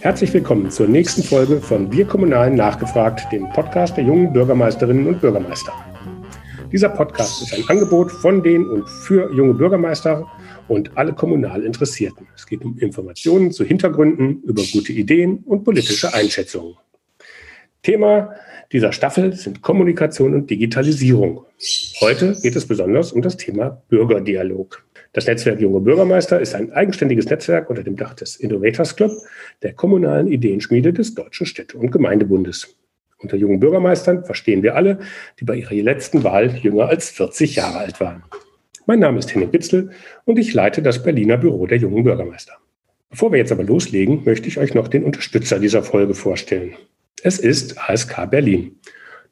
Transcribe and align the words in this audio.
Herzlich 0.00 0.32
willkommen 0.34 0.70
zur 0.70 0.86
nächsten 0.86 1.22
Folge 1.22 1.60
von 1.60 1.90
Wir 1.90 2.04
Kommunalen 2.04 2.54
nachgefragt, 2.54 3.32
dem 3.32 3.48
Podcast 3.50 3.96
der 3.96 4.04
jungen 4.04 4.32
Bürgermeisterinnen 4.32 5.06
und 5.06 5.20
Bürgermeister. 5.20 5.72
Dieser 6.70 6.90
Podcast 6.90 7.42
ist 7.42 7.54
ein 7.54 7.64
Angebot 7.68 8.12
von 8.12 8.42
den 8.42 8.66
und 8.66 8.88
für 8.88 9.32
junge 9.32 9.54
Bürgermeister 9.54 10.30
und 10.68 10.96
alle 10.96 11.12
kommunal 11.12 11.62
Interessierten. 11.64 12.26
Es 12.36 12.46
geht 12.46 12.64
um 12.64 12.78
Informationen 12.78 13.50
zu 13.52 13.64
Hintergründen, 13.64 14.42
über 14.42 14.62
gute 14.72 14.92
Ideen 14.92 15.38
und 15.46 15.64
politische 15.64 16.12
Einschätzungen. 16.12 16.74
Thema 17.82 18.34
dieser 18.72 18.92
Staffel 18.92 19.32
sind 19.34 19.62
Kommunikation 19.62 20.34
und 20.34 20.50
Digitalisierung. 20.50 21.44
Heute 22.00 22.36
geht 22.42 22.56
es 22.56 22.66
besonders 22.66 23.12
um 23.12 23.22
das 23.22 23.36
Thema 23.36 23.82
Bürgerdialog. 23.88 24.83
Das 25.14 25.28
Netzwerk 25.28 25.60
Junge 25.60 25.78
Bürgermeister 25.78 26.40
ist 26.40 26.56
ein 26.56 26.72
eigenständiges 26.72 27.30
Netzwerk 27.30 27.70
unter 27.70 27.84
dem 27.84 27.94
Dach 27.94 28.14
des 28.14 28.34
Innovators 28.34 28.96
Club, 28.96 29.12
der 29.62 29.72
kommunalen 29.72 30.26
Ideenschmiede 30.26 30.92
des 30.92 31.14
Deutschen 31.14 31.46
Städte- 31.46 31.78
und 31.78 31.92
Gemeindebundes. 31.92 32.76
Unter 33.18 33.36
jungen 33.36 33.60
Bürgermeistern 33.60 34.24
verstehen 34.24 34.64
wir 34.64 34.74
alle, 34.74 34.98
die 35.38 35.44
bei 35.44 35.54
ihrer 35.54 35.72
letzten 35.74 36.24
Wahl 36.24 36.56
jünger 36.56 36.88
als 36.88 37.10
40 37.10 37.54
Jahre 37.54 37.78
alt 37.78 38.00
waren. 38.00 38.24
Mein 38.86 38.98
Name 38.98 39.20
ist 39.20 39.32
Henning 39.32 39.52
Bitzel 39.52 39.92
und 40.24 40.36
ich 40.36 40.52
leite 40.52 40.82
das 40.82 41.04
Berliner 41.04 41.36
Büro 41.36 41.68
der 41.68 41.78
jungen 41.78 42.02
Bürgermeister. 42.02 42.54
Bevor 43.08 43.30
wir 43.30 43.38
jetzt 43.38 43.52
aber 43.52 43.62
loslegen, 43.62 44.24
möchte 44.24 44.48
ich 44.48 44.58
euch 44.58 44.74
noch 44.74 44.88
den 44.88 45.04
Unterstützer 45.04 45.60
dieser 45.60 45.84
Folge 45.84 46.14
vorstellen. 46.14 46.74
Es 47.22 47.38
ist 47.38 47.78
ASK 47.88 48.28
Berlin, 48.32 48.80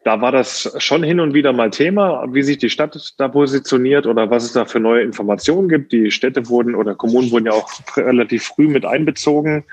da 0.04 0.20
war 0.20 0.32
das 0.32 0.74
schon 0.78 1.02
hin 1.02 1.20
und 1.20 1.32
wieder 1.32 1.52
mal 1.52 1.70
Thema, 1.70 2.26
wie 2.30 2.42
sich 2.42 2.58
die 2.58 2.70
Stadt 2.70 3.14
da 3.18 3.28
positioniert 3.28 4.06
oder 4.06 4.30
was 4.30 4.44
es 4.44 4.52
da 4.52 4.64
für 4.64 4.80
neue 4.80 5.02
Informationen 5.02 5.68
gibt. 5.68 5.92
Die 5.92 6.10
Städte 6.10 6.48
wurden 6.48 6.74
oder 6.74 6.94
Kommunen 6.94 7.30
wurden 7.30 7.46
ja 7.46 7.52
auch 7.52 7.70
relativ 7.96 8.44
früh 8.44 8.66
mit 8.66 8.84
einbezogen. 8.84 9.64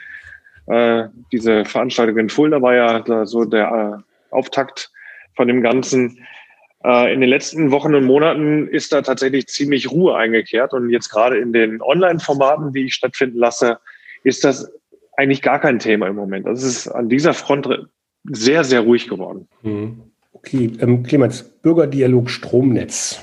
Äh, 0.70 1.10
diese 1.32 1.66
Veranstaltung 1.66 2.18
in 2.18 2.30
Fulda 2.30 2.62
war 2.62 2.76
ja 2.76 3.26
so 3.26 3.44
der 3.46 4.02
äh, 4.32 4.34
Auftakt 4.34 4.92
von 5.36 5.48
dem 5.48 5.62
Ganzen. 5.62 6.20
Äh, 6.84 7.14
in 7.14 7.22
den 7.22 7.30
letzten 7.30 7.72
Wochen 7.72 7.96
und 7.96 8.06
Monaten 8.06 8.68
ist 8.68 8.94
da 8.94 9.02
tatsächlich 9.02 9.48
ziemlich 9.48 9.92
Ruhe 9.92 10.16
eingekehrt 10.16 10.74
und 10.74 10.92
jetzt 10.92 11.10
gerade 11.10 11.40
in 11.40 11.54
den 11.54 11.82
Online-Formaten, 11.82 12.72
die 12.72 12.86
ich 12.86 12.94
stattfinden 12.94 13.40
lasse, 13.40 13.80
ist 14.24 14.44
das 14.44 14.72
eigentlich 15.18 15.42
gar 15.42 15.60
kein 15.60 15.80
Thema 15.80 16.08
im 16.08 16.16
Moment. 16.16 16.46
Das 16.46 16.64
ist 16.64 16.88
an 16.88 17.10
dieser 17.10 17.34
Front 17.34 17.68
sehr, 18.26 18.64
sehr 18.64 18.82
ruhig 18.82 19.10
geworden. 19.10 19.48
Mhm. 19.64 20.04
Okay, 20.34 20.72
ähm, 20.80 21.04
Clemens, 21.04 21.44
Bürgerdialog 21.44 22.30
Stromnetz. 22.30 23.22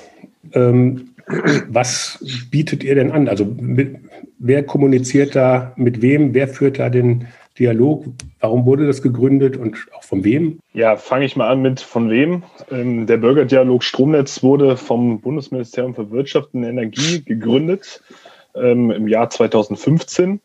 Ähm, 0.53 1.15
was 1.69 2.25
bietet 2.51 2.85
ihr 2.85 2.95
denn 2.95 3.11
an? 3.11 3.29
Also 3.29 3.45
mit, 3.45 3.97
wer 4.39 4.63
kommuniziert 4.63 5.35
da 5.35 5.73
mit 5.77 6.03
wem? 6.03 6.35
Wer 6.35 6.49
führt 6.49 6.79
da 6.79 6.89
den 6.89 7.29
Dialog? 7.59 8.05
Warum 8.41 8.67
wurde 8.67 8.87
das 8.87 9.03
gegründet 9.03 9.57
und 9.57 9.77
auch 9.97 10.05
von 10.05 10.25
wem? 10.25 10.61
Ja, 10.73 10.97
fange 10.97 11.25
ich 11.25 11.37
mal 11.37 11.49
an 11.49 11.63
mit 11.63 11.81
von 11.81 12.11
wem. 12.11 12.45
Ähm, 12.71 13.07
der 13.07 13.17
Bürgerdialog 13.17 13.83
Stromnetz 13.83 14.43
wurde 14.43 14.77
vom 14.77 15.21
Bundesministerium 15.21 15.95
für 15.95 16.11
Wirtschaft 16.11 16.55
und 16.55 16.65
Energie 16.65 17.23
gegründet 17.25 18.03
ähm, 18.55 18.91
im 18.91 19.09
Jahr 19.09 19.31
2015 19.31 20.41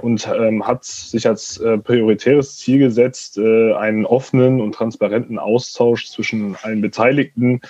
und 0.00 0.28
ähm, 0.28 0.66
hat 0.66 0.84
sich 0.84 1.26
als 1.26 1.58
äh, 1.58 1.78
prioritäres 1.78 2.56
Ziel 2.56 2.78
gesetzt, 2.78 3.38
äh, 3.38 3.72
einen 3.74 4.06
offenen 4.06 4.60
und 4.60 4.74
transparenten 4.74 5.38
Austausch 5.38 6.06
zwischen 6.08 6.56
allen 6.62 6.80
Beteiligten, 6.80 7.60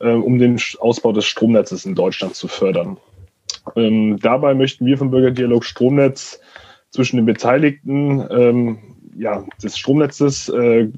äh, 0.00 0.12
um 0.12 0.38
den 0.38 0.60
Ausbau 0.80 1.12
des 1.12 1.26
Stromnetzes 1.26 1.86
in 1.86 1.94
Deutschland 1.94 2.34
zu 2.34 2.48
fördern. 2.48 2.96
Ähm, 3.76 4.18
dabei 4.20 4.54
möchten 4.54 4.86
wir 4.86 4.98
vom 4.98 5.10
Bürgerdialog 5.10 5.64
Stromnetz 5.64 6.40
zwischen 6.90 7.16
den 7.16 7.26
Beteiligten 7.26 8.26
ähm, 8.30 8.78
ja, 9.16 9.44
des 9.62 9.78
Stromnetzes 9.78 10.48
äh, 10.48 10.88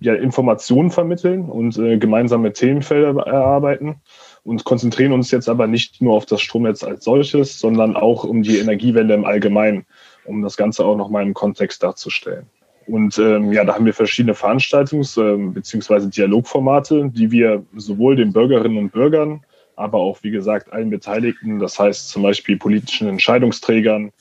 ja, 0.00 0.14
Informationen 0.14 0.90
vermitteln 0.90 1.48
und 1.48 1.78
äh, 1.78 1.98
gemeinsame 1.98 2.52
Themenfelder 2.52 3.20
erarbeiten 3.22 4.00
und 4.42 4.64
konzentrieren 4.64 5.12
uns 5.12 5.30
jetzt 5.30 5.48
aber 5.48 5.66
nicht 5.66 6.02
nur 6.02 6.14
auf 6.14 6.26
das 6.26 6.40
Stromnetz 6.40 6.82
als 6.82 7.04
solches, 7.04 7.60
sondern 7.60 7.96
auch 7.96 8.24
um 8.24 8.42
die 8.42 8.58
Energiewende 8.58 9.14
im 9.14 9.24
Allgemeinen, 9.24 9.86
um 10.24 10.42
das 10.42 10.56
Ganze 10.56 10.84
auch 10.84 10.96
nochmal 10.96 11.22
im 11.22 11.34
Kontext 11.34 11.82
darzustellen. 11.82 12.46
Und 12.86 13.18
ähm, 13.18 13.52
ja, 13.52 13.64
da 13.64 13.74
haben 13.74 13.86
wir 13.86 13.94
verschiedene 13.94 14.34
Veranstaltungs- 14.34 15.20
ähm, 15.20 15.52
bzw. 15.54 16.08
Dialogformate, 16.08 17.10
die 17.14 17.30
wir 17.30 17.64
sowohl 17.76 18.16
den 18.16 18.32
Bürgerinnen 18.32 18.78
und 18.78 18.92
Bürgern, 18.92 19.42
aber 19.76 19.98
auch, 19.98 20.22
wie 20.22 20.30
gesagt, 20.30 20.72
allen 20.72 20.90
Beteiligten, 20.90 21.58
das 21.58 21.78
heißt 21.78 22.08
zum 22.08 22.22
Beispiel 22.22 22.56
politischen 22.56 23.08
Entscheidungsträgern, 23.08 24.12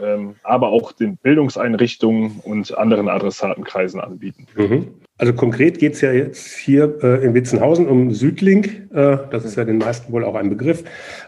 ähm, 0.00 0.36
aber 0.42 0.68
auch 0.68 0.92
den 0.92 1.16
Bildungseinrichtungen 1.16 2.40
und 2.44 2.76
anderen 2.76 3.08
Adressatenkreisen 3.08 4.00
anbieten. 4.00 4.46
Mhm. 4.56 4.88
Also 5.16 5.32
konkret 5.32 5.78
geht 5.80 5.94
es 5.94 6.00
ja 6.00 6.12
jetzt 6.12 6.56
hier 6.56 6.98
äh, 7.02 7.24
in 7.24 7.34
Witzenhausen 7.34 7.88
um 7.88 8.12
Südlink, 8.12 8.88
äh, 8.92 9.18
das 9.30 9.44
ist 9.44 9.56
ja 9.56 9.64
den 9.64 9.78
meisten 9.78 10.12
wohl 10.12 10.24
auch 10.24 10.36
ein 10.36 10.48
Begriff, 10.48 10.84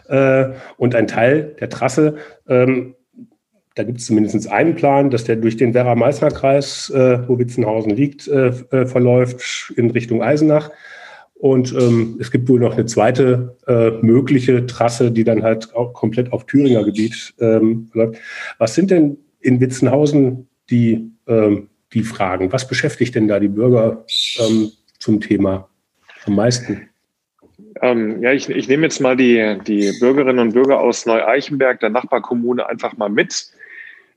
äh, 0.07 0.51
und 0.77 0.95
ein 0.95 1.07
Teil 1.07 1.55
der 1.59 1.69
Trasse. 1.69 2.15
Ähm, 2.47 2.95
da 3.75 3.83
gibt 3.83 3.99
es 3.99 4.05
zumindest 4.05 4.49
einen 4.49 4.75
Plan, 4.75 5.09
dass 5.09 5.23
der 5.23 5.37
durch 5.37 5.57
den 5.57 5.73
Werra-Meißner-Kreis, 5.73 6.89
äh, 6.89 7.27
wo 7.27 7.39
Witzenhausen 7.39 7.91
liegt, 7.91 8.27
äh, 8.27 8.47
äh, 8.47 8.85
verläuft 8.85 9.73
in 9.77 9.91
Richtung 9.91 10.21
Eisenach. 10.21 10.71
Und 11.35 11.73
ähm, 11.73 12.17
es 12.19 12.29
gibt 12.29 12.49
wohl 12.49 12.59
noch 12.59 12.73
eine 12.73 12.85
zweite 12.85 13.57
äh, 13.65 13.91
mögliche 14.05 14.67
Trasse, 14.67 15.11
die 15.11 15.23
dann 15.23 15.41
halt 15.41 15.73
auch 15.73 15.93
komplett 15.93 16.31
auf 16.33 16.45
Thüringer 16.45 16.83
Gebiet 16.83 17.33
ähm, 17.39 17.89
läuft. 17.93 18.19
Was 18.59 18.75
sind 18.75 18.91
denn 18.91 19.17
in 19.39 19.59
Witzenhausen 19.59 20.47
die, 20.69 21.09
ähm, 21.27 21.69
die 21.93 22.03
Fragen? 22.03 22.51
Was 22.51 22.67
beschäftigt 22.67 23.15
denn 23.15 23.27
da 23.27 23.39
die 23.39 23.47
Bürger 23.47 24.05
ähm, 24.39 24.71
zum 24.99 25.19
Thema 25.19 25.67
am 26.25 26.35
meisten? 26.35 26.89
Ähm, 27.81 28.21
ja, 28.21 28.31
ich, 28.33 28.49
ich 28.49 28.67
nehme 28.67 28.83
jetzt 28.83 28.99
mal 28.99 29.15
die, 29.15 29.57
die 29.65 29.91
Bürgerinnen 29.99 30.39
und 30.39 30.53
Bürger 30.53 30.79
aus 30.79 31.05
Neu-Eichenberg, 31.05 31.79
der 31.79 31.89
Nachbarkommune, 31.89 32.67
einfach 32.67 32.95
mal 32.97 33.09
mit. 33.09 33.50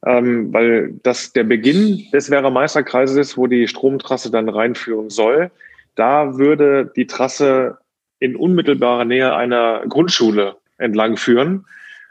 Ähm, 0.06 0.52
weil 0.52 0.94
das 1.02 1.32
der 1.32 1.44
Beginn 1.44 2.04
des 2.12 2.30
Werra-Meisterkreises 2.30 3.16
ist, 3.16 3.36
wo 3.36 3.46
die 3.46 3.68
Stromtrasse 3.68 4.30
dann 4.30 4.48
reinführen 4.48 5.10
soll. 5.10 5.50
Da 5.94 6.36
würde 6.36 6.92
die 6.94 7.06
Trasse 7.06 7.78
in 8.18 8.36
unmittelbarer 8.36 9.04
Nähe 9.04 9.34
einer 9.34 9.84
Grundschule 9.88 10.56
entlang 10.78 11.16
führen. 11.16 11.66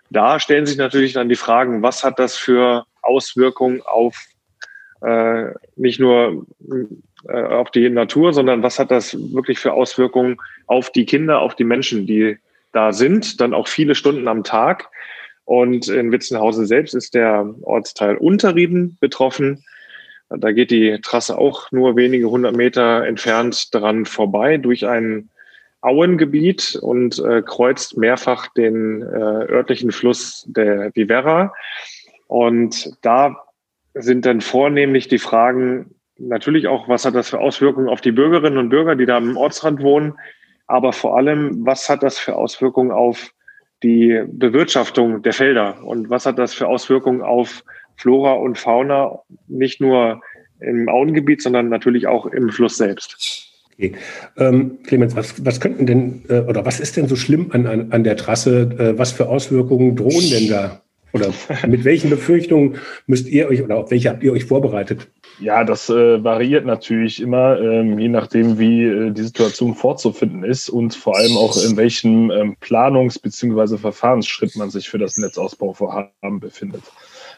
Da 0.10 0.40
stellen 0.40 0.66
sich 0.66 0.78
natürlich 0.78 1.14
dann 1.14 1.30
die 1.30 1.36
Fragen, 1.36 1.82
was 1.82 2.04
hat 2.04 2.20
das 2.20 2.36
für 2.36 2.86
Auswirkungen 3.02 3.82
auf 3.84 4.28
äh, 5.02 5.52
nicht 5.76 6.00
nur 6.00 6.46
äh, 7.28 7.42
auf 7.44 7.72
die 7.72 7.90
Natur, 7.90 8.34
sondern 8.34 8.64
was 8.64 8.80
hat 8.80 8.92
das 8.92 9.16
wirklich 9.34 9.60
für 9.60 9.74
Auswirkungen 9.74 10.38
auf 10.68 10.92
die 10.92 11.06
Kinder, 11.06 11.40
auf 11.40 11.56
die 11.56 11.64
Menschen, 11.64 12.08
die 12.08 12.38
da 12.72 12.94
sind, 12.94 13.42
dann 13.42 13.54
auch 13.54 13.68
viele 13.68 13.96
Stunden 13.96 14.28
am 14.28 14.44
Tag. 14.44 14.90
Und 15.46 15.88
in 15.88 16.12
Witzenhausen 16.12 16.66
selbst 16.66 16.94
ist 16.94 17.14
der 17.14 17.54
Ortsteil 17.64 18.18
Unterrieden 18.18 18.98
betroffen. 19.00 19.64
Da 20.30 20.52
geht 20.52 20.72
die 20.72 21.00
Trasse 21.02 21.38
auch 21.38 21.72
nur 21.72 21.96
wenige 21.96 22.30
hundert 22.30 22.56
Meter 22.56 23.06
entfernt 23.06 23.74
dran 23.74 24.06
vorbei 24.06 24.58
durch 24.58 24.88
ein 24.88 25.30
Auengebiet 25.82 26.80
und 26.82 27.20
äh, 27.20 27.42
kreuzt 27.42 27.98
mehrfach 27.98 28.48
den 28.54 29.02
äh, 29.02 29.06
örtlichen 29.06 29.92
Fluss 29.92 30.46
der 30.48 30.92
die 30.92 31.10
Werra. 31.10 31.54
Und 32.28 32.98
da 33.02 33.36
sind 33.94 34.26
dann 34.26 34.40
vornehmlich 34.40 35.10
die 35.10 35.20
Fragen, 35.20 35.94
natürlich 36.18 36.68
auch, 36.68 36.88
was 36.88 37.06
hat 37.06 37.16
das 37.16 37.30
für 37.30 37.40
Auswirkungen 37.40 37.90
auf 37.90 38.02
die 38.02 38.12
Bürgerinnen 38.12 38.58
und 38.58 38.70
Bürger, 38.70 38.96
die 38.96 39.06
da 39.06 39.18
am 39.18 39.38
Ortsrand 39.38 39.82
wohnen, 39.82 40.14
aber 40.68 40.94
vor 40.94 41.18
allem, 41.18 41.66
was 41.66 41.90
hat 41.90 42.02
das 42.02 42.18
für 42.18 42.36
Auswirkungen 42.36 42.92
auf 42.92 43.34
die 43.84 44.24
Bewirtschaftung 44.28 45.22
der 45.22 45.34
Felder 45.34 45.84
und 45.84 46.10
was 46.10 46.26
hat 46.26 46.40
das 46.40 46.54
für 46.54 46.68
Auswirkungen 46.68 47.22
auf 47.22 47.64
Flora 47.98 48.34
und 48.34 48.58
Fauna, 48.58 49.20
nicht 49.48 49.82
nur 49.82 50.22
im 50.60 50.90
Auengebiet, 50.90 51.42
sondern 51.42 51.70
natürlich 51.70 52.08
auch 52.08 52.26
im 52.26 52.50
Fluss 52.50 52.78
selbst. 52.78 53.50
Okay. 53.74 53.94
Ähm, 54.38 54.80
Clemens, 54.84 55.16
was, 55.16 55.46
was 55.46 55.60
könnten 55.60 55.86
denn 55.86 56.24
äh, 56.30 56.42
oder 56.42 56.66
was 56.66 56.80
ist 56.80 56.96
denn 56.96 57.08
so 57.08 57.16
schlimm 57.16 57.52
an, 57.52 57.68
an, 57.68 57.92
an 57.92 58.04
der 58.04 58.18
Trasse? 58.18 58.70
Äh, 58.78 58.98
was 58.98 59.12
für 59.12 59.28
Auswirkungen 59.28 59.96
drohen 59.96 60.30
denn 60.30 60.48
da? 60.48 60.82
Oder 61.12 61.34
mit 61.68 61.84
welchen 61.84 62.10
Befürchtungen 62.10 62.78
müsst 63.08 63.28
ihr 63.28 63.48
euch 63.48 63.62
oder 63.62 63.78
auf 63.78 63.92
welche 63.92 64.10
habt 64.10 64.24
ihr 64.24 64.32
euch 64.32 64.46
vorbereitet? 64.46 65.08
Ja, 65.40 65.64
das 65.64 65.90
äh, 65.90 66.24
variiert 66.24 66.66
natürlich 66.66 67.22
immer, 67.22 67.60
ähm, 67.60 67.98
je 67.98 68.10
nachdem, 68.10 68.60
wie 68.60 68.84
äh, 68.84 69.12
die 69.12 69.24
Situation 69.24 69.74
vorzufinden 69.74 70.44
ist 70.44 70.70
und 70.70 70.96
vor 70.96 71.18
allem 71.18 71.38
auch 71.38 71.58
in 71.58 71.76
welchem 71.76 72.30
ähm, 72.32 72.56
Planungs- 72.62 73.20
bzw. 73.22 73.78
Verfahrensschritt 73.78 74.56
man 74.56 74.70
sich 74.70 74.90
für 74.90 75.00
das 75.00 75.18
Netzausbauvorhaben 75.18 76.40
befindet. 76.40 76.84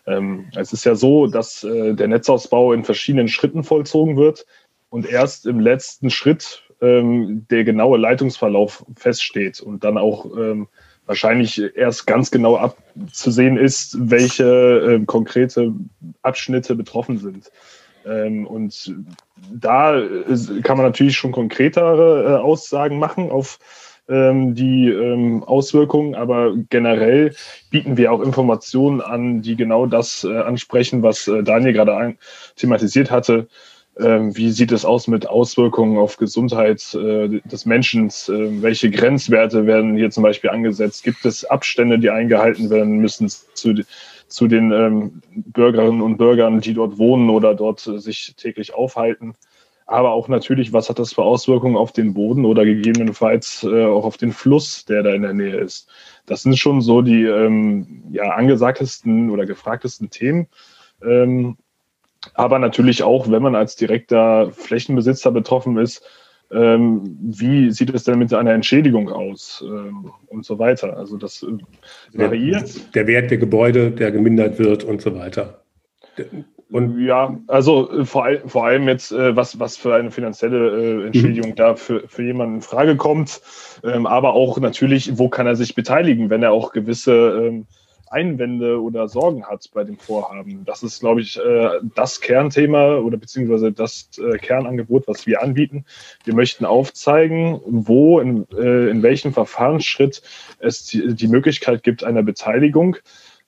Ähm, 0.08 0.46
es 0.56 0.74
ist 0.74 0.86
ja 0.86 0.96
so, 0.96 1.28
dass 1.28 1.64
äh, 1.64 1.94
der 1.94 2.08
Netzausbau 2.08 2.74
in 2.74 2.84
verschiedenen 2.84 3.28
Schritten 3.28 3.64
vollzogen 3.64 4.18
wird 4.18 4.46
und 4.90 5.06
erst 5.10 5.46
im 5.46 5.60
letzten 5.60 6.10
Schritt 6.10 6.64
ähm, 6.82 7.48
der 7.50 7.64
genaue 7.64 7.98
Leitungsverlauf 7.98 8.86
feststeht 8.96 9.62
und 9.62 9.84
dann 9.84 9.98
auch 9.98 10.26
ähm, 10.38 10.68
wahrscheinlich 11.06 11.62
erst 11.76 12.08
ganz 12.08 12.32
genau 12.32 12.58
abzusehen 12.58 13.58
ist, 13.58 13.98
welche 14.00 15.00
äh, 15.02 15.06
konkrete 15.06 15.74
Abschnitte 16.22 16.76
betroffen 16.76 17.18
sind. 17.18 17.52
Ähm, 18.06 18.48
und 18.48 18.96
da 19.54 20.02
kann 20.64 20.78
man 20.78 20.86
natürlich 20.86 21.18
schon 21.18 21.32
konkretere 21.32 22.24
äh, 22.24 22.36
Aussagen 22.38 23.00
machen 23.00 23.32
auf 23.32 23.60
ähm, 24.08 24.54
die 24.54 24.90
ähm, 24.90 25.44
Auswirkungen, 25.44 26.14
aber 26.14 26.54
generell 26.70 27.34
bieten 27.72 27.98
wir 27.98 28.12
auch 28.12 28.22
Informationen 28.22 29.02
an, 29.02 29.42
die 29.42 29.56
genau 29.56 29.88
das 29.88 30.24
äh, 30.24 30.38
ansprechen, 30.38 31.02
was 31.02 31.28
äh, 31.28 31.42
Daniel 31.42 31.74
gerade 31.74 32.16
thematisiert 32.56 33.12
hatte 33.12 33.48
wie 33.98 34.52
sieht 34.52 34.74
es 34.74 34.84
aus 34.84 35.08
mit 35.08 35.26
Auswirkungen 35.26 35.98
auf 35.98 36.18
Gesundheit 36.18 36.94
des 36.94 37.66
Menschen? 37.66 38.10
Welche 38.28 38.92
Grenzwerte 38.92 39.68
werden 39.68 39.96
hier 39.96 40.12
zum 40.12 40.22
Beispiel 40.22 40.50
angesetzt? 40.50 41.06
Gibt 41.06 41.24
es 41.24 41.46
Abstände, 41.46 41.98
die 41.98 42.10
eingehalten 42.10 42.70
werden 42.70 42.98
müssen 42.98 43.30
zu, 43.30 43.74
zu 44.36 44.48
den 44.48 44.72
ähm, 44.72 45.22
Bürgerinnen 45.34 46.02
und 46.02 46.18
Bürgern, 46.18 46.60
die 46.60 46.74
dort 46.74 46.98
wohnen 46.98 47.30
oder 47.30 47.56
dort 47.56 47.88
äh, 47.88 48.00
sich 48.00 48.36
täglich 48.36 48.74
aufhalten? 48.74 49.36
Aber 49.88 50.12
auch 50.12 50.28
natürlich, 50.28 50.74
was 50.74 50.90
hat 50.90 51.00
das 51.00 51.14
für 51.14 51.24
Auswirkungen 51.24 51.78
auf 51.78 51.92
den 51.92 52.14
Boden 52.14 52.44
oder 52.44 52.66
gegebenenfalls 52.66 53.64
äh, 53.64 53.86
auch 53.86 54.04
auf 54.04 54.18
den 54.18 54.34
Fluss, 54.34 54.84
der 54.86 55.04
da 55.04 55.12
in 55.12 55.22
der 55.22 55.34
Nähe 55.34 55.58
ist? 55.58 55.90
Das 56.26 56.42
sind 56.42 56.58
schon 56.58 56.82
so 56.82 57.02
die 57.02 57.24
ähm, 57.24 58.04
ja, 58.12 58.32
angesagtesten 58.32 59.30
oder 59.30 59.46
gefragtesten 59.46 60.10
Themen. 60.10 60.48
Ähm, 61.02 61.58
aber 62.34 62.60
natürlich 62.60 63.04
auch, 63.04 63.30
wenn 63.30 63.44
man 63.44 63.56
als 63.56 63.76
direkter 63.76 64.52
Flächenbesitzer 64.52 65.32
betroffen 65.32 65.78
ist, 65.78 66.04
ähm, 66.52 67.18
wie 67.22 67.72
sieht 67.72 67.94
es 67.94 68.04
denn 68.04 68.20
mit 68.20 68.34
einer 68.34 68.54
Entschädigung 68.54 69.10
aus 69.10 69.64
ähm, 69.66 70.12
und 70.28 70.46
so 70.46 70.60
weiter. 70.60 70.98
Also 70.98 71.18
das 71.18 71.44
äh, 71.44 71.58
variiert. 72.14 72.96
Der 72.96 73.08
Wert 73.08 73.32
der 73.32 73.38
Gebäude, 73.38 73.92
der 73.92 74.12
gemindert 74.12 74.60
wird 74.60 74.84
und 74.84 75.02
so 75.02 75.16
weiter. 75.16 75.62
Und 76.72 77.00
ja, 77.00 77.40
also 77.48 77.92
äh, 77.92 78.06
vor, 78.06 78.28
vor 78.46 78.66
allem 78.66 78.88
jetzt, 78.88 79.12
äh, 79.12 79.36
was, 79.36 79.60
was 79.60 79.78
für 79.78 79.96
eine 79.96 80.12
finanzielle 80.12 81.04
äh, 81.04 81.06
Entschädigung 81.08 81.52
mhm. 81.52 81.56
da 81.56 81.76
für, 81.76 82.08
für 82.08 82.24
jemanden 82.24 82.56
in 82.56 82.62
Frage 82.62 82.96
kommt, 82.96 83.42
ähm, 83.84 84.06
aber 84.06 84.34
auch 84.34 84.60
natürlich, 84.60 85.18
wo 85.18 85.30
kann 85.30 85.48
er 85.48 85.56
sich 85.56 85.76
beteiligen, 85.76 86.30
wenn 86.30 86.44
er 86.44 86.52
auch 86.52 86.72
gewisse 86.72 87.64
Einwände 88.16 88.82
oder 88.82 89.10
Sorgen 89.10 89.46
hat 89.46 89.70
bei 89.74 89.84
dem 89.84 89.98
Vorhaben. 89.98 90.64
Das 90.64 90.84
ist, 90.84 91.02
glaube 91.02 91.20
ich, 91.22 91.38
äh, 91.38 91.70
das 91.96 92.22
Kernthema 92.22 92.96
oder 92.98 93.18
beziehungsweise 93.18 93.74
das 93.74 94.10
äh, 94.18 94.38
Kernangebot, 94.38 95.08
was 95.08 95.28
wir 95.28 95.44
anbieten. 95.44 95.86
Wir 96.24 96.34
möchten 96.34 96.64
aufzeigen, 96.64 97.60
wo, 97.66 98.20
in, 98.22 98.48
äh, 98.58 98.90
in 98.90 99.04
welchem 99.04 99.34
Verfahrensschritt 99.34 100.22
es 100.60 100.86
die 100.86 101.28
Möglichkeit 101.28 101.84
gibt 101.84 102.06
einer 102.06 102.24
Beteiligung. 102.24 102.96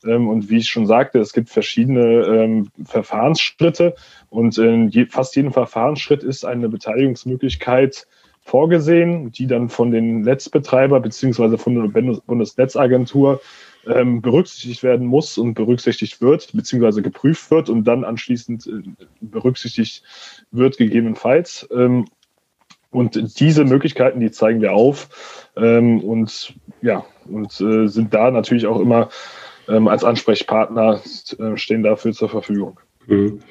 Ähm, 0.06 0.28
und 0.28 0.50
wie 0.50 0.58
ich 0.58 0.68
schon 0.68 0.86
sagte, 0.86 1.20
es 1.20 1.32
gibt 1.32 1.50
verschiedene 1.50 2.26
ähm, 2.26 2.68
Verfahrensschritte 2.84 3.96
und 4.30 4.58
in 4.58 4.92
fast 5.10 5.36
jedem 5.36 5.54
Verfahrensschritt 5.54 6.24
ist 6.24 6.46
eine 6.46 6.68
Beteiligungsmöglichkeit 6.68 8.06
vorgesehen, 8.42 9.32
die 9.32 9.48
dann 9.48 9.70
von 9.70 9.92
den 9.92 10.22
Netzbetreiber 10.22 11.00
beziehungsweise 11.00 11.58
von 11.58 11.94
der 11.94 12.02
Bundesnetzagentur 12.26 13.42
ähm, 13.88 14.22
berücksichtigt 14.22 14.84
werden 14.84 15.08
muss 15.08 15.38
und 15.38 15.54
berücksichtigt 15.54 16.22
wird, 16.22 16.52
beziehungsweise 16.54 17.02
geprüft 17.02 17.50
wird 17.52 17.70
und 17.70 17.84
dann 17.86 18.04
anschließend 18.04 18.68
äh, 18.68 18.90
berücksichtigt 19.22 20.04
wird, 20.52 20.78
gegebenenfalls. 20.78 21.68
Ähm, 21.72 22.06
und 22.90 23.40
diese 23.40 23.66
Möglichkeiten, 23.66 24.20
die 24.20 24.32
zeigen 24.32 24.62
wir 24.62 24.74
auf 24.74 25.50
ähm, 25.58 26.00
und 26.02 26.56
ja, 26.82 27.06
und 27.26 27.60
äh, 27.60 27.88
sind 27.88 28.14
da 28.14 28.32
natürlich 28.32 28.66
auch 28.66 28.80
immer 28.80 29.10
ähm, 29.68 29.88
als 29.88 30.04
Ansprechpartner 30.04 31.02
äh, 31.38 31.58
stehen 31.58 31.84
dafür 31.84 32.14
zur 32.14 32.30
Verfügung. 32.30 32.80
Mhm. 33.08 33.42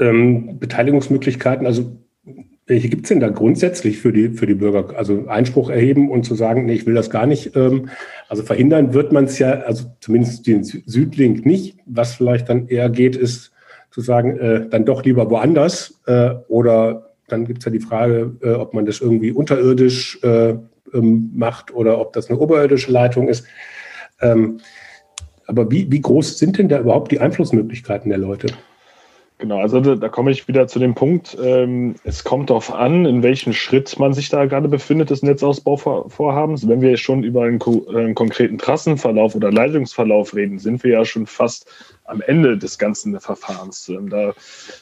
Ähm, 0.00 0.58
Beteiligungsmöglichkeiten, 0.58 1.66
also 1.66 1.96
welche 2.66 2.88
gibt 2.88 3.04
es 3.04 3.08
denn 3.10 3.20
da 3.20 3.28
grundsätzlich 3.28 3.98
für 3.98 4.12
die, 4.12 4.30
für 4.30 4.46
die 4.46 4.54
Bürger? 4.54 4.96
Also 4.98 5.26
Einspruch 5.28 5.70
erheben 5.70 6.10
und 6.10 6.24
zu 6.24 6.34
sagen, 6.34 6.66
nee, 6.66 6.74
ich 6.74 6.86
will 6.86 6.94
das 6.94 7.10
gar 7.10 7.26
nicht. 7.26 7.54
Ähm, 7.54 7.88
also 8.28 8.42
verhindern 8.42 8.92
wird 8.92 9.12
man 9.12 9.24
es 9.24 9.38
ja, 9.38 9.60
also 9.60 9.84
zumindest 10.00 10.46
den 10.46 10.64
Südlink 10.64 11.46
nicht. 11.46 11.78
Was 11.86 12.14
vielleicht 12.14 12.48
dann 12.48 12.66
eher 12.68 12.90
geht, 12.90 13.14
ist 13.14 13.52
zu 13.90 14.00
sagen, 14.00 14.36
äh, 14.38 14.68
dann 14.68 14.84
doch 14.84 15.04
lieber 15.04 15.30
woanders. 15.30 16.00
Äh, 16.06 16.30
oder 16.48 17.12
dann 17.28 17.44
gibt 17.44 17.60
es 17.60 17.64
ja 17.66 17.70
die 17.70 17.80
Frage, 17.80 18.36
äh, 18.42 18.52
ob 18.52 18.74
man 18.74 18.84
das 18.84 19.00
irgendwie 19.00 19.30
unterirdisch 19.30 20.18
äh, 20.22 20.54
ähm, 20.92 21.30
macht 21.34 21.72
oder 21.72 22.00
ob 22.00 22.12
das 22.12 22.28
eine 22.28 22.38
oberirdische 22.38 22.90
Leitung 22.90 23.28
ist. 23.28 23.46
Ähm, 24.20 24.58
aber 25.46 25.70
wie, 25.70 25.90
wie 25.90 26.00
groß 26.00 26.38
sind 26.38 26.58
denn 26.58 26.68
da 26.68 26.80
überhaupt 26.80 27.12
die 27.12 27.20
Einflussmöglichkeiten 27.20 28.08
der 28.08 28.18
Leute? 28.18 28.48
Genau, 29.38 29.60
also 29.60 29.80
da, 29.80 29.96
da, 29.96 30.08
komme 30.08 30.30
ich 30.30 30.48
wieder 30.48 30.66
zu 30.66 30.78
dem 30.78 30.94
Punkt, 30.94 31.36
ähm, 31.38 31.96
es 32.04 32.24
kommt 32.24 32.48
darauf 32.48 32.72
an, 32.72 33.04
in 33.04 33.22
welchem 33.22 33.52
Schritt 33.52 33.98
man 33.98 34.14
sich 34.14 34.30
da 34.30 34.46
gerade 34.46 34.66
befindet 34.66 35.10
des 35.10 35.22
Netzausbauvorhabens. 35.22 36.66
Wenn 36.66 36.80
wir 36.80 36.96
schon 36.96 37.22
über 37.22 37.42
einen, 37.42 37.60
einen, 37.62 38.14
konkreten 38.14 38.56
Trassenverlauf 38.56 39.34
oder 39.34 39.52
Leitungsverlauf 39.52 40.34
reden, 40.34 40.58
sind 40.58 40.82
wir 40.84 40.92
ja 40.92 41.04
schon 41.04 41.26
fast 41.26 41.70
am 42.04 42.22
Ende 42.22 42.56
des 42.56 42.78
ganzen 42.78 43.20
Verfahrens. 43.20 43.90
Ähm, 43.90 44.08
da, 44.08 44.32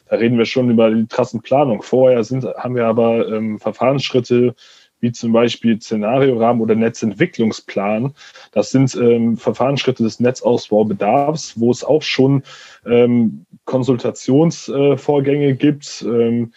da, 0.08 0.16
reden 0.16 0.38
wir 0.38 0.46
schon 0.46 0.70
über 0.70 0.88
die 0.88 1.08
Trassenplanung. 1.08 1.82
Vorher 1.82 2.22
sind, 2.22 2.44
haben 2.44 2.76
wir 2.76 2.86
aber 2.86 3.26
ähm, 3.26 3.58
Verfahrensschritte, 3.58 4.54
wie 5.00 5.12
zum 5.12 5.32
Beispiel 5.32 5.80
Szenariorahmen 5.80 6.62
oder 6.62 6.74
Netzentwicklungsplan. 6.74 8.14
Das 8.52 8.70
sind 8.70 8.94
ähm, 8.94 9.36
Verfahrensschritte 9.36 10.02
des 10.02 10.20
Netzausbaubedarfs, 10.20 11.60
wo 11.60 11.70
es 11.70 11.84
auch 11.84 12.02
schon 12.02 12.42
ähm, 12.86 13.44
Konsultationsvorgänge 13.66 15.48
äh, 15.48 15.54
gibt, 15.54 16.02
ähm, 16.08 16.52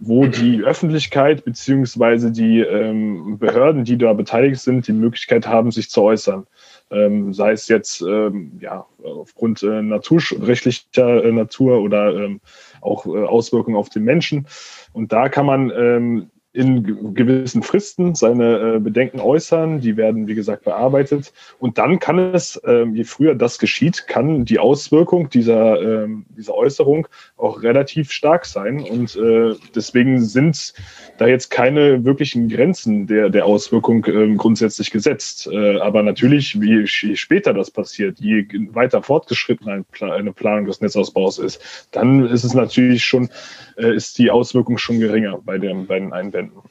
wo 0.00 0.26
die 0.26 0.62
Öffentlichkeit 0.62 1.44
beziehungsweise 1.44 2.32
die 2.32 2.60
ähm, 2.60 3.38
Behörden, 3.38 3.84
die 3.84 3.96
da 3.96 4.12
beteiligt 4.12 4.60
sind, 4.60 4.88
die 4.88 4.92
Möglichkeit 4.92 5.46
haben, 5.46 5.70
sich 5.70 5.88
zu 5.88 6.02
äußern. 6.02 6.46
ähm, 6.90 7.32
sei 7.32 7.52
es 7.52 7.68
jetzt 7.68 8.02
ähm, 8.02 8.58
ja, 8.60 8.86
aufgrund 9.02 9.62
äh, 9.62 9.82
naturrechtlicher 9.82 11.24
äh, 11.24 11.32
Natur 11.32 11.80
oder 11.80 12.14
ähm, 12.14 12.40
auch 12.80 13.06
äh, 13.06 13.24
Auswirkungen 13.24 13.76
auf 13.76 13.88
den 13.88 14.04
Menschen. 14.04 14.46
Und 14.92 15.12
da 15.12 15.28
kann 15.28 15.46
man 15.46 15.70
ähm, 15.70 16.30
in 16.54 17.14
gewissen 17.14 17.64
Fristen 17.64 18.14
seine 18.14 18.76
äh, 18.76 18.78
Bedenken 18.78 19.18
äußern. 19.18 19.80
Die 19.80 19.96
werden, 19.96 20.28
wie 20.28 20.36
gesagt, 20.36 20.62
bearbeitet. 20.64 21.32
Und 21.58 21.78
dann 21.78 21.98
kann 21.98 22.32
es, 22.32 22.60
ähm, 22.64 22.94
je 22.94 23.02
früher 23.02 23.34
das 23.34 23.58
geschieht, 23.58 24.06
kann 24.06 24.44
die 24.44 24.60
Auswirkung 24.60 25.28
dieser, 25.28 25.82
ähm, 25.82 26.26
dieser 26.38 26.54
Äußerung 26.54 27.08
auch 27.36 27.60
relativ 27.64 28.12
stark 28.12 28.46
sein. 28.46 28.80
Und 28.82 29.16
äh, 29.16 29.56
deswegen 29.74 30.22
sind 30.22 30.74
da 31.18 31.26
jetzt 31.26 31.50
keine 31.50 32.04
wirklichen 32.04 32.48
Grenzen 32.48 33.08
der, 33.08 33.30
der 33.30 33.46
Auswirkung 33.46 34.06
ähm, 34.06 34.36
grundsätzlich 34.36 34.92
gesetzt. 34.92 35.48
Äh, 35.50 35.80
aber 35.80 36.04
natürlich, 36.04 36.60
wie, 36.60 36.84
je 36.84 37.16
später 37.16 37.52
das 37.52 37.72
passiert, 37.72 38.20
je 38.20 38.46
weiter 38.70 39.02
fortgeschritten 39.02 39.68
ein 39.68 39.84
eine 40.00 40.32
Planung 40.32 40.66
des 40.66 40.80
Netzausbaus 40.80 41.38
ist, 41.38 41.88
dann 41.90 42.26
ist 42.26 42.44
es 42.44 42.54
natürlich 42.54 43.04
schon, 43.04 43.28
ist 43.76 44.18
die 44.18 44.30
Auswirkung 44.30 44.76
schon 44.76 45.00
geringer 45.00 45.38
bei, 45.44 45.58
dem, 45.58 45.86
bei 45.86 45.98
den 45.98 46.12
Einwänden 46.12 46.43
verwenden. 46.50 46.68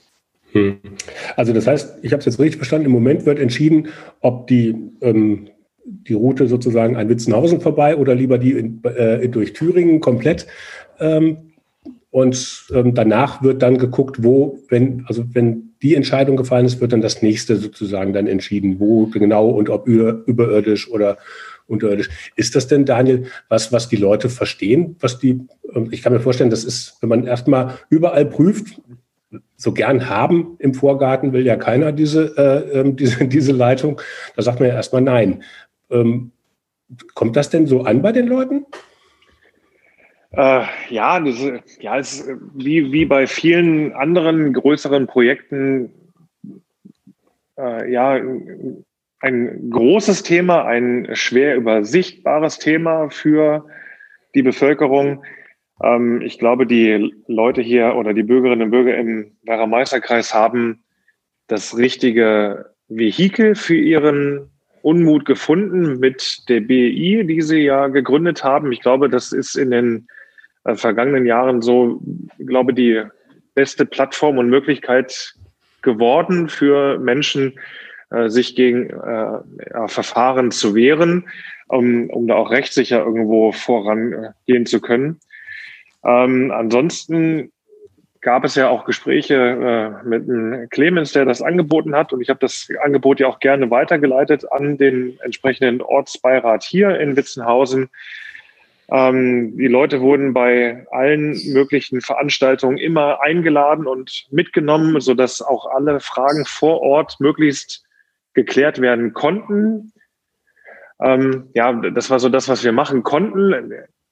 Hm. 0.53 0.77
Also 1.35 1.51
das 1.53 1.67
heißt, 1.67 1.99
ich 2.03 2.11
habe 2.11 2.19
es 2.19 2.25
jetzt 2.25 2.39
richtig 2.39 2.57
verstanden, 2.57 2.85
im 2.85 2.91
Moment 2.91 3.25
wird 3.25 3.39
entschieden, 3.39 3.87
ob 4.21 4.47
die, 4.47 4.75
ähm, 5.01 5.49
die 5.85 6.13
Route 6.13 6.47
sozusagen 6.47 6.95
an 6.95 7.09
Witzenhausen 7.09 7.59
vorbei 7.59 7.97
oder 7.97 8.15
lieber 8.15 8.37
die 8.37 8.51
in, 8.51 8.81
äh, 8.83 9.27
durch 9.27 9.53
Thüringen 9.53 9.99
komplett. 9.99 10.47
Ähm, 10.99 11.53
und 12.11 12.67
ähm, 12.73 12.93
danach 12.93 13.41
wird 13.41 13.63
dann 13.63 13.79
geguckt, 13.79 14.23
wo, 14.23 14.59
wenn, 14.69 15.03
also 15.07 15.25
wenn 15.33 15.71
die 15.81 15.95
Entscheidung 15.95 16.37
gefallen 16.37 16.67
ist, 16.67 16.79
wird 16.79 16.93
dann 16.93 17.01
das 17.01 17.23
nächste 17.23 17.55
sozusagen 17.55 18.13
dann 18.13 18.27
entschieden, 18.27 18.79
wo 18.79 19.07
genau 19.07 19.49
und 19.49 19.69
ob 19.69 19.87
über, 19.87 20.21
überirdisch 20.27 20.89
oder 20.91 21.17
unterirdisch. 21.65 22.09
Ist 22.35 22.55
das 22.55 22.67
denn, 22.67 22.85
Daniel, 22.85 23.25
was, 23.49 23.71
was 23.71 23.89
die 23.89 23.95
Leute 23.95 24.29
verstehen, 24.29 24.95
was 24.99 25.17
die, 25.17 25.41
ähm, 25.73 25.89
ich 25.89 26.03
kann 26.03 26.13
mir 26.13 26.19
vorstellen, 26.19 26.51
das 26.51 26.63
ist, 26.63 26.97
wenn 27.01 27.09
man 27.09 27.25
erstmal 27.25 27.79
überall 27.89 28.25
prüft, 28.25 28.79
so 29.55 29.73
gern 29.73 30.09
haben 30.09 30.55
im 30.59 30.73
Vorgarten, 30.73 31.33
will 31.33 31.45
ja 31.45 31.55
keiner 31.55 31.91
diese, 31.91 32.37
äh, 32.37 32.79
ähm, 32.79 32.95
diese, 32.95 33.27
diese 33.27 33.51
Leitung. 33.51 34.01
Da 34.35 34.41
sagt 34.41 34.59
man 34.59 34.69
ja 34.69 34.75
erstmal 34.75 35.01
nein. 35.01 35.43
Ähm, 35.89 36.31
kommt 37.13 37.35
das 37.35 37.49
denn 37.49 37.67
so 37.67 37.83
an 37.83 38.01
bei 38.01 38.11
den 38.11 38.27
Leuten? 38.27 38.65
Äh, 40.31 40.63
ja, 40.89 41.19
das, 41.19 41.35
ja, 41.79 41.97
es 41.97 42.21
ist 42.21 42.31
wie, 42.55 42.91
wie 42.91 43.05
bei 43.05 43.27
vielen 43.27 43.93
anderen 43.93 44.53
größeren 44.53 45.05
Projekten 45.05 45.91
äh, 47.57 47.91
ja 47.91 48.19
ein 49.19 49.69
großes 49.69 50.23
Thema, 50.23 50.65
ein 50.65 51.07
schwer 51.13 51.55
übersichtbares 51.55 52.59
Thema 52.59 53.09
für 53.09 53.65
die 54.35 54.41
Bevölkerung. 54.41 55.23
Ähm, 55.81 56.21
ich 56.21 56.39
glaube, 56.39 56.65
die 56.65 57.13
Leute 57.27 57.61
hier 57.61 57.95
oder 57.95 58.13
die 58.13 58.23
Bürgerinnen 58.23 58.63
und 58.63 58.71
Bürger 58.71 58.97
im 58.97 59.31
Werra-Meister-Kreis 59.43 60.33
haben 60.33 60.83
das 61.47 61.77
richtige 61.77 62.73
Vehikel 62.87 63.55
für 63.55 63.75
ihren 63.75 64.49
Unmut 64.81 65.25
gefunden 65.25 65.99
mit 65.99 66.49
der 66.49 66.59
BI, 66.59 67.25
die 67.25 67.41
sie 67.41 67.59
ja 67.59 67.87
gegründet 67.87 68.43
haben. 68.43 68.71
Ich 68.71 68.81
glaube, 68.81 69.09
das 69.09 69.31
ist 69.31 69.55
in 69.55 69.71
den 69.71 70.07
äh, 70.65 70.75
vergangenen 70.75 71.25
Jahren 71.25 71.61
so, 71.61 72.01
glaube, 72.37 72.73
die 72.73 73.03
beste 73.55 73.85
Plattform 73.85 74.37
und 74.37 74.49
Möglichkeit 74.49 75.35
geworden 75.81 76.49
für 76.49 76.99
Menschen, 76.99 77.59
äh, 78.09 78.29
sich 78.29 78.55
gegen 78.55 78.89
äh, 78.89 79.39
ja, 79.71 79.87
Verfahren 79.87 80.51
zu 80.51 80.75
wehren, 80.75 81.25
um, 81.67 82.09
um 82.09 82.27
da 82.27 82.35
auch 82.35 82.51
rechtssicher 82.51 83.03
irgendwo 83.05 83.51
vorangehen 83.51 84.65
zu 84.65 84.81
können. 84.81 85.19
Ähm, 86.05 86.51
ansonsten 86.51 87.51
gab 88.23 88.45
es 88.45 88.55
ja 88.55 88.69
auch 88.69 88.85
Gespräche 88.85 89.35
äh, 89.35 90.07
mit 90.07 90.27
dem 90.27 90.67
Clemens, 90.69 91.11
der 91.11 91.25
das 91.25 91.41
angeboten 91.41 91.95
hat. 91.95 92.13
Und 92.13 92.21
ich 92.21 92.29
habe 92.29 92.39
das 92.39 92.67
Angebot 92.81 93.19
ja 93.19 93.27
auch 93.27 93.39
gerne 93.39 93.69
weitergeleitet 93.69 94.49
an 94.51 94.77
den 94.77 95.19
entsprechenden 95.21 95.81
Ortsbeirat 95.81 96.63
hier 96.63 96.99
in 96.99 97.15
Witzenhausen. 97.15 97.89
Ähm, 98.89 99.57
die 99.57 99.67
Leute 99.67 100.01
wurden 100.01 100.33
bei 100.33 100.85
allen 100.91 101.37
möglichen 101.51 102.01
Veranstaltungen 102.01 102.77
immer 102.77 103.21
eingeladen 103.21 103.87
und 103.87 104.27
mitgenommen, 104.31 104.99
sodass 105.01 105.41
auch 105.41 105.65
alle 105.65 105.99
Fragen 105.99 106.45
vor 106.45 106.81
Ort 106.81 107.19
möglichst 107.19 107.83
geklärt 108.33 108.81
werden 108.81 109.13
konnten. 109.13 109.91
Ähm, 111.01 111.49
ja, 111.53 111.73
das 111.73 112.09
war 112.09 112.19
so 112.19 112.29
das, 112.29 112.47
was 112.47 112.63
wir 112.63 112.71
machen 112.71 113.03
konnten 113.03 113.53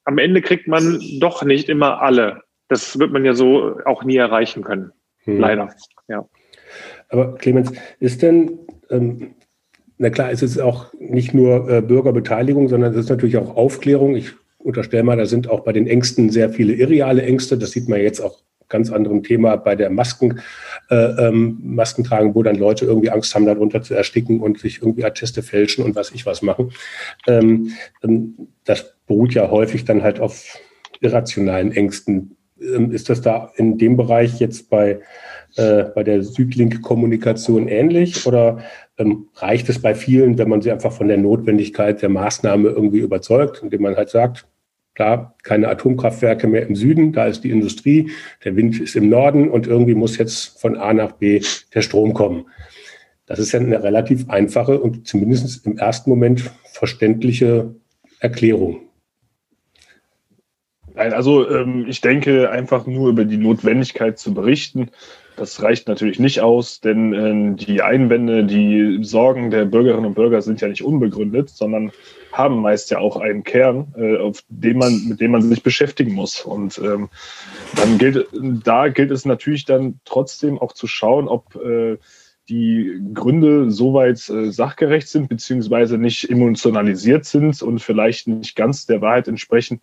am 0.06 0.18
Ende 0.18 0.42
kriegt 0.42 0.68
man 0.68 1.02
doch 1.20 1.44
nicht 1.44 1.70
immer 1.70 2.02
alle. 2.02 2.42
Das 2.68 2.98
wird 3.00 3.12
man 3.12 3.26
ja 3.26 3.34
so 3.34 3.78
auch 3.86 4.04
nie 4.04 4.18
erreichen 4.18 4.64
können. 4.64 4.92
Hm. 5.24 5.40
Leider, 5.40 5.70
ja. 6.08 6.28
Aber 7.10 7.36
Clemens, 7.36 7.72
ist 8.00 8.22
denn, 8.22 8.60
ähm, 8.90 9.36
na 9.98 10.10
klar, 10.10 10.32
es 10.32 10.42
ist 10.42 10.60
auch 10.60 10.94
nicht 11.00 11.34
nur 11.34 11.70
äh, 11.70 11.82
Bürgerbeteiligung, 11.82 12.70
sondern 12.70 12.92
es 12.92 12.98
ist 12.98 13.10
natürlich 13.10 13.38
auch 13.38 13.56
Aufklärung. 13.56 14.16
Ich 14.16 14.32
unterstelle 14.58 15.04
mal, 15.04 15.18
da 15.18 15.26
sind 15.26 15.50
auch 15.50 15.62
bei 15.62 15.74
den 15.74 15.88
Ängsten 15.88 16.30
sehr 16.30 16.50
viele 16.50 16.74
irreale 16.74 17.24
Ängste. 17.24 17.58
Das 17.58 17.72
sieht 17.72 17.90
man 17.90 18.00
jetzt 18.00 18.22
auch 18.22 18.42
ganz 18.72 18.90
anderem 18.92 19.22
Thema 19.22 19.58
bei 19.58 19.76
der 19.76 19.90
Masken, 19.90 20.40
äh, 20.90 20.96
ähm, 20.96 21.60
Maskentragen, 21.62 22.34
wo 22.34 22.42
dann 22.42 22.56
Leute 22.56 22.86
irgendwie 22.86 23.12
Angst 23.12 23.36
haben, 23.36 23.46
darunter 23.46 23.84
zu 23.84 23.94
ersticken 23.94 24.40
und 24.40 24.60
sich 24.60 24.82
irgendwie 24.82 25.04
Atteste 25.04 25.44
fälschen 25.44 25.84
und 25.84 25.96
was 25.96 26.12
ich 26.12 26.26
was 26.26 26.42
machen. 26.42 26.72
Ähm, 27.28 27.72
ähm 28.04 28.48
das 28.64 28.96
beruht 29.12 29.34
ja 29.34 29.52
häufig 29.52 29.84
dann 29.84 30.04
halt 30.04 30.22
auf 30.22 30.58
irrationalen 31.02 31.74
Ängsten. 31.74 32.38
Ähm, 32.62 32.92
ist 32.92 33.10
das 33.10 33.20
da 33.20 33.52
in 33.58 33.78
dem 33.78 33.98
Bereich 33.98 34.40
jetzt 34.40 34.70
bei, 34.70 35.02
äh, 35.58 35.84
bei 35.94 36.04
der 36.04 36.24
Südlink-Kommunikation 36.24 37.68
ähnlich 37.68 38.26
oder 38.26 38.60
ähm, 38.98 39.28
reicht 39.36 39.68
es 39.68 39.82
bei 39.82 39.96
vielen, 39.96 40.38
wenn 40.38 40.48
man 40.48 40.62
sie 40.62 40.72
einfach 40.72 40.94
von 40.94 41.10
der 41.10 41.18
Notwendigkeit 41.18 42.02
der 42.02 42.08
Maßnahme 42.08 42.70
irgendwie 42.70 43.00
überzeugt, 43.00 43.62
indem 43.62 43.82
man 43.82 43.98
halt 43.98 44.10
sagt, 44.10 44.48
klar, 44.96 45.36
keine 45.44 45.68
Atomkraftwerke 45.68 46.48
mehr 46.48 46.66
im 46.66 46.78
Süden, 46.78 47.12
da 47.12 47.26
ist 47.26 47.44
die 47.44 47.52
Industrie, 47.52 48.12
der 48.46 48.56
Wind 48.56 48.80
ist 48.80 48.96
im 48.96 49.10
Norden 49.10 49.50
und 49.50 49.68
irgendwie 49.68 49.96
muss 49.96 50.18
jetzt 50.18 50.58
von 50.62 50.78
A 50.78 50.94
nach 50.94 51.12
B 51.12 51.42
der 51.74 51.82
Strom 51.82 52.14
kommen. 52.14 52.46
Das 53.26 53.40
ist 53.40 53.52
ja 53.52 53.60
eine 53.60 53.84
relativ 53.84 54.30
einfache 54.30 54.80
und 54.80 55.06
zumindest 55.06 55.66
im 55.66 55.78
ersten 55.78 56.10
Moment 56.10 56.50
verständliche 56.64 57.76
Erklärung. 58.22 58.91
Nein, 61.02 61.14
also 61.14 61.50
ähm, 61.50 61.88
ich 61.88 62.00
denke, 62.00 62.52
einfach 62.52 62.86
nur 62.86 63.10
über 63.10 63.26
die 63.26 63.38
Notwendigkeit 63.38 64.20
zu 64.20 64.36
berichten, 64.36 64.92
das 65.36 65.64
reicht 65.64 65.88
natürlich 65.88 66.20
nicht 66.20 66.42
aus, 66.42 66.80
denn 66.80 67.14
äh, 67.14 67.56
die 67.56 67.82
Einwände, 67.82 68.44
die 68.44 69.00
Sorgen 69.02 69.50
der 69.50 69.66
Bürgerinnen 69.66 70.06
und 70.06 70.14
Bürger 70.14 70.44
sind 70.44 70.62
ja 70.62 70.68
nicht 70.68 70.84
unbegründet, 70.84 71.50
sondern 71.50 71.92
haben 72.32 72.62
meist 72.62 72.92
ja 72.92 73.00
auch 73.00 73.18
einen 73.18 73.44
Kern, 73.44 73.96
äh, 73.98 74.18
auf 74.18 74.44
dem 74.50 74.78
man, 74.78 75.08
mit 75.08 75.20
dem 75.22 75.32
man 75.32 75.42
sich 75.42 75.64
beschäftigen 75.64 76.14
muss. 76.14 76.42
Und 76.42 76.78
ähm, 76.78 77.10
dann 77.78 77.98
gilt, 77.98 78.28
da 78.64 78.90
gilt 78.90 79.10
es 79.10 79.26
natürlich 79.26 79.66
dann 79.66 80.00
trotzdem 80.06 80.60
auch 80.60 80.74
zu 80.74 80.86
schauen, 80.86 81.28
ob 81.28 81.56
äh, 81.56 81.98
die 82.48 83.02
Gründe 83.14 83.72
soweit 83.72 84.30
äh, 84.30 84.52
sachgerecht 84.52 85.08
sind, 85.08 85.30
beziehungsweise 85.30 85.98
nicht 85.98 86.30
emotionalisiert 86.30 87.26
sind 87.26 87.60
und 87.64 87.80
vielleicht 87.80 88.28
nicht 88.28 88.56
ganz 88.56 88.86
der 88.86 89.02
Wahrheit 89.02 89.28
entsprechen, 89.28 89.82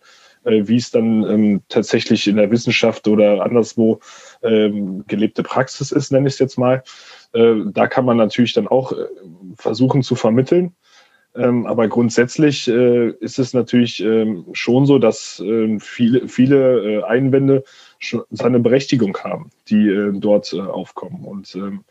wie 0.49 0.77
es 0.77 0.91
dann 0.91 1.23
ähm, 1.23 1.61
tatsächlich 1.69 2.27
in 2.27 2.37
der 2.37 2.51
Wissenschaft 2.51 3.07
oder 3.07 3.43
anderswo 3.43 3.99
ähm, 4.43 5.05
gelebte 5.07 5.43
Praxis 5.43 5.91
ist, 5.91 6.11
nenne 6.11 6.27
ich 6.27 6.33
es 6.33 6.39
jetzt 6.39 6.57
mal. 6.57 6.83
Äh, 7.33 7.55
da 7.67 7.87
kann 7.87 8.05
man 8.05 8.17
natürlich 8.17 8.53
dann 8.53 8.67
auch 8.67 8.91
äh, 8.91 9.05
versuchen 9.55 10.03
zu 10.03 10.15
vermitteln. 10.15 10.75
Ähm, 11.35 11.67
aber 11.67 11.87
grundsätzlich 11.87 12.67
äh, 12.67 13.09
ist 13.19 13.37
es 13.37 13.53
natürlich 13.53 14.03
ähm, 14.03 14.45
schon 14.53 14.85
so, 14.87 14.97
dass 14.97 15.39
ähm, 15.45 15.79
viele, 15.79 16.27
viele 16.27 16.79
äh, 16.79 17.03
Einwände 17.03 17.63
schon 17.99 18.23
seine 18.31 18.59
Berechtigung 18.59 19.15
haben, 19.17 19.51
die 19.67 19.87
äh, 19.87 20.11
dort 20.13 20.53
äh, 20.53 20.59
aufkommen. 20.59 21.23
Und 21.25 21.55
ähm, 21.55 21.83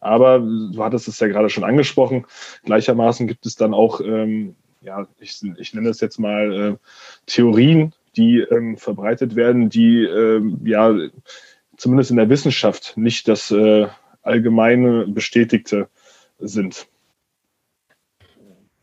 aber 0.00 0.38
du 0.38 0.82
hattest 0.82 1.08
es 1.08 1.20
ja 1.20 1.26
gerade 1.26 1.50
schon 1.50 1.64
angesprochen, 1.64 2.26
gleichermaßen 2.64 3.26
gibt 3.26 3.44
es 3.46 3.56
dann 3.56 3.74
auch 3.74 4.00
ja, 4.86 5.06
ich, 5.18 5.40
ich 5.58 5.74
nenne 5.74 5.90
es 5.90 6.00
jetzt 6.00 6.18
mal 6.18 6.52
äh, 6.52 6.76
Theorien, 7.26 7.92
die 8.16 8.38
ähm, 8.38 8.76
verbreitet 8.76 9.36
werden, 9.36 9.68
die 9.68 10.04
ähm, 10.04 10.60
ja 10.64 10.94
zumindest 11.76 12.10
in 12.10 12.16
der 12.16 12.28
Wissenschaft 12.28 12.94
nicht 12.96 13.28
das 13.28 13.50
äh, 13.50 13.86
allgemeine 14.22 15.06
Bestätigte 15.06 15.88
sind. 16.38 16.86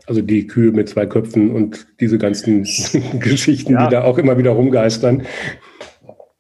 Also 0.06 0.22
die 0.22 0.48
Kühe 0.48 0.72
mit 0.72 0.90
zwei 0.90 1.06
Köpfen 1.06 1.52
und 1.52 1.88
diese 2.00 2.18
ganzen 2.18 2.64
Geschichten, 3.20 3.74
ja. 3.74 3.86
die 3.86 3.92
da 3.92 4.04
auch 4.04 4.18
immer 4.18 4.38
wieder 4.38 4.52
rumgeistern. 4.52 5.26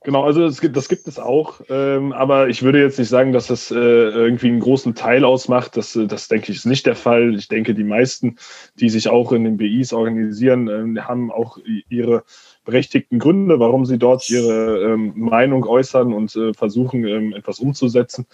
Genau, 0.03 0.23
also 0.23 0.41
das 0.41 0.59
gibt, 0.59 0.75
das 0.75 0.89
gibt 0.89 1.07
es 1.07 1.17
auch, 1.17 1.62
ähm, 1.69 2.12
aber 2.12 2.50
ich 2.50 2.62
würde 2.62 2.81
jetzt 2.81 3.00
nicht 3.00 3.07
sagen, 3.07 3.31
dass 3.31 3.47
das 3.47 3.71
äh, 3.71 3.75
irgendwie 3.75 4.50
einen 4.50 4.59
großen 4.59 4.95
Teil 4.95 5.23
ausmacht. 5.23 5.77
Das, 5.77 5.95
äh, 5.95 6.07
das 6.07 6.27
denke 6.27 6.51
ich 6.51 6.57
ist 6.57 6.65
nicht 6.65 6.85
der 6.85 6.97
Fall. 6.97 7.33
Ich 7.35 7.47
denke, 7.47 7.73
die 7.73 7.85
meisten, 7.85 8.35
die 8.81 8.89
sich 8.89 9.07
auch 9.07 9.31
in 9.31 9.45
den 9.45 9.55
BIs 9.55 9.93
organisieren, 9.93 10.97
äh, 10.97 11.00
haben 11.00 11.31
auch 11.31 11.57
ihre 11.88 12.25
berechtigten 12.65 13.20
Gründe, 13.20 13.60
warum 13.60 13.86
sie 13.86 13.98
dort 13.98 14.29
ihre 14.29 14.93
ähm, 14.93 15.13
Meinung 15.15 15.65
äußern 15.65 16.13
und 16.13 16.36
äh, 16.36 16.53
versuchen, 16.53 17.05
ähm, 17.05 17.34
etwas 17.34 17.60
umzusetzen. 17.60 18.25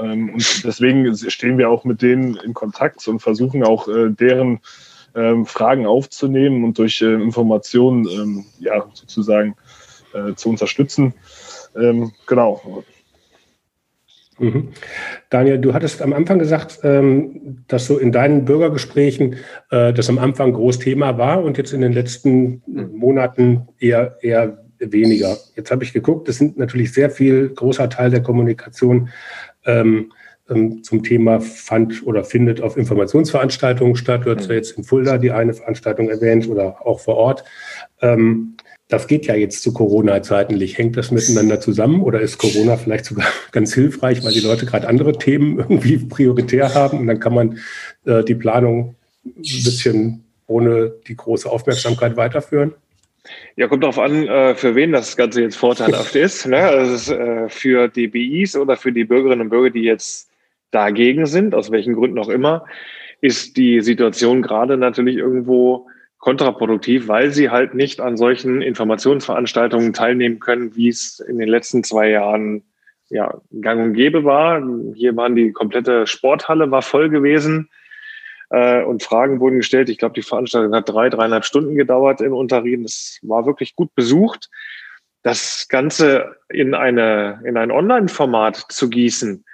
Ähm, 0.00 0.34
und 0.34 0.64
deswegen 0.64 1.14
stehen 1.16 1.58
wir 1.58 1.70
auch 1.70 1.84
mit 1.84 2.02
denen 2.02 2.36
in 2.36 2.54
Kontakt 2.54 3.06
und 3.06 3.20
versuchen 3.20 3.62
auch 3.62 3.88
äh, 3.88 4.10
deren 4.10 4.60
ähm, 5.14 5.46
Fragen 5.46 5.86
aufzunehmen 5.86 6.64
und 6.64 6.78
durch 6.78 7.00
äh, 7.00 7.14
Informationen 7.14 8.08
ähm, 8.08 8.44
ja 8.58 8.84
sozusagen 8.92 9.54
äh, 10.12 10.34
zu 10.34 10.48
unterstützen. 10.48 11.14
Ähm, 11.76 12.12
genau. 12.26 12.84
Mhm. 14.38 14.68
Daniel, 15.30 15.58
du 15.58 15.74
hattest 15.74 16.02
am 16.02 16.12
Anfang 16.12 16.38
gesagt, 16.38 16.80
ähm, 16.84 17.64
dass 17.66 17.86
so 17.86 17.98
in 17.98 18.12
deinen 18.12 18.44
Bürgergesprächen 18.44 19.36
äh, 19.70 19.92
das 19.92 20.08
am 20.08 20.18
Anfang 20.18 20.52
groß 20.52 20.78
Thema 20.78 21.18
war 21.18 21.42
und 21.42 21.58
jetzt 21.58 21.72
in 21.72 21.80
den 21.80 21.92
letzten 21.92 22.62
Monaten 22.66 23.68
eher, 23.78 24.16
eher 24.22 24.58
weniger. 24.78 25.36
Jetzt 25.56 25.70
habe 25.70 25.84
ich 25.84 25.92
geguckt, 25.92 26.28
das 26.28 26.36
sind 26.36 26.56
natürlich 26.56 26.92
sehr 26.92 27.10
viel 27.10 27.48
großer 27.48 27.90
Teil 27.90 28.10
der 28.10 28.22
Kommunikation 28.22 29.08
ähm, 29.66 30.12
ähm, 30.48 30.82
zum 30.82 31.02
Thema 31.02 31.40
fand 31.40 32.06
oder 32.06 32.24
findet 32.24 32.60
auf 32.60 32.76
Informationsveranstaltungen 32.76 33.96
statt. 33.96 34.22
Du 34.24 34.34
hast 34.34 34.46
ja 34.46 34.52
mhm. 34.52 34.56
jetzt 34.56 34.78
in 34.78 34.84
Fulda 34.84 35.18
die 35.18 35.30
eine 35.30 35.54
Veranstaltung 35.54 36.08
erwähnt 36.08 36.48
oder 36.48 36.86
auch 36.86 37.00
vor 37.00 37.16
Ort. 37.16 37.44
Ähm, 38.00 38.56
das 38.88 39.06
geht 39.06 39.26
ja 39.26 39.34
jetzt 39.34 39.62
zu 39.62 39.72
Corona-Zeiten 39.72 40.56
nicht. 40.56 40.78
Hängt 40.78 40.96
das 40.96 41.10
miteinander 41.10 41.60
zusammen 41.60 42.02
oder 42.02 42.20
ist 42.20 42.38
Corona 42.38 42.76
vielleicht 42.76 43.04
sogar 43.04 43.26
ganz 43.52 43.74
hilfreich, 43.74 44.24
weil 44.24 44.32
die 44.32 44.40
Leute 44.40 44.66
gerade 44.66 44.88
andere 44.88 45.12
Themen 45.12 45.58
irgendwie 45.58 45.98
prioritär 45.98 46.74
haben 46.74 46.98
und 46.98 47.06
dann 47.06 47.20
kann 47.20 47.34
man 47.34 47.58
äh, 48.06 48.24
die 48.24 48.34
Planung 48.34 48.96
ein 49.24 49.42
bisschen 49.42 50.24
ohne 50.46 50.92
die 51.06 51.16
große 51.16 51.50
Aufmerksamkeit 51.50 52.16
weiterführen? 52.16 52.74
Ja, 53.56 53.68
kommt 53.68 53.82
darauf 53.82 53.98
an, 53.98 54.26
äh, 54.26 54.54
für 54.54 54.74
wen 54.74 54.92
das 54.92 55.16
Ganze 55.16 55.42
jetzt 55.42 55.56
vorteilhaft 55.56 56.14
ist. 56.16 56.46
Ne? 56.46 56.58
Also 56.58 57.14
äh, 57.14 57.48
für 57.50 57.88
die 57.88 58.08
BIs 58.08 58.56
oder 58.56 58.76
für 58.76 58.92
die 58.92 59.04
Bürgerinnen 59.04 59.42
und 59.42 59.48
Bürger, 59.50 59.70
die 59.70 59.82
jetzt 59.82 60.30
dagegen 60.70 61.26
sind, 61.26 61.54
aus 61.54 61.70
welchen 61.70 61.94
Gründen 61.94 62.18
auch 62.18 62.30
immer, 62.30 62.64
ist 63.20 63.58
die 63.58 63.80
Situation 63.82 64.40
gerade 64.40 64.78
natürlich 64.78 65.16
irgendwo 65.16 65.88
kontraproduktiv, 66.18 67.08
weil 67.08 67.30
sie 67.30 67.50
halt 67.50 67.74
nicht 67.74 68.00
an 68.00 68.16
solchen 68.16 68.60
Informationsveranstaltungen 68.60 69.92
teilnehmen 69.92 70.40
können, 70.40 70.74
wie 70.76 70.88
es 70.88 71.20
in 71.20 71.38
den 71.38 71.48
letzten 71.48 71.84
zwei 71.84 72.10
Jahren 72.10 72.64
ja, 73.08 73.40
gang 73.60 73.80
und 73.82 73.94
gäbe 73.94 74.24
war. 74.24 74.62
Hier 74.94 75.16
waren 75.16 75.36
die 75.36 75.52
komplette 75.52 76.06
Sporthalle 76.06 76.70
war 76.70 76.82
voll 76.82 77.08
gewesen 77.08 77.70
äh, 78.50 78.82
und 78.82 79.02
Fragen 79.02 79.40
wurden 79.40 79.58
gestellt. 79.58 79.88
Ich 79.88 79.98
glaube, 79.98 80.14
die 80.14 80.22
Veranstaltung 80.22 80.74
hat 80.74 80.88
drei, 80.88 81.08
dreieinhalb 81.08 81.44
Stunden 81.44 81.76
gedauert 81.76 82.20
in 82.20 82.32
Unterrieden. 82.32 82.84
Es 82.84 83.18
war 83.22 83.46
wirklich 83.46 83.76
gut 83.76 83.94
besucht. 83.94 84.50
Das 85.22 85.66
Ganze 85.68 86.36
in 86.48 86.74
eine 86.74 87.40
in 87.44 87.56
ein 87.56 87.70
Online-Format 87.70 88.66
zu 88.68 88.88
gießen, 88.88 89.44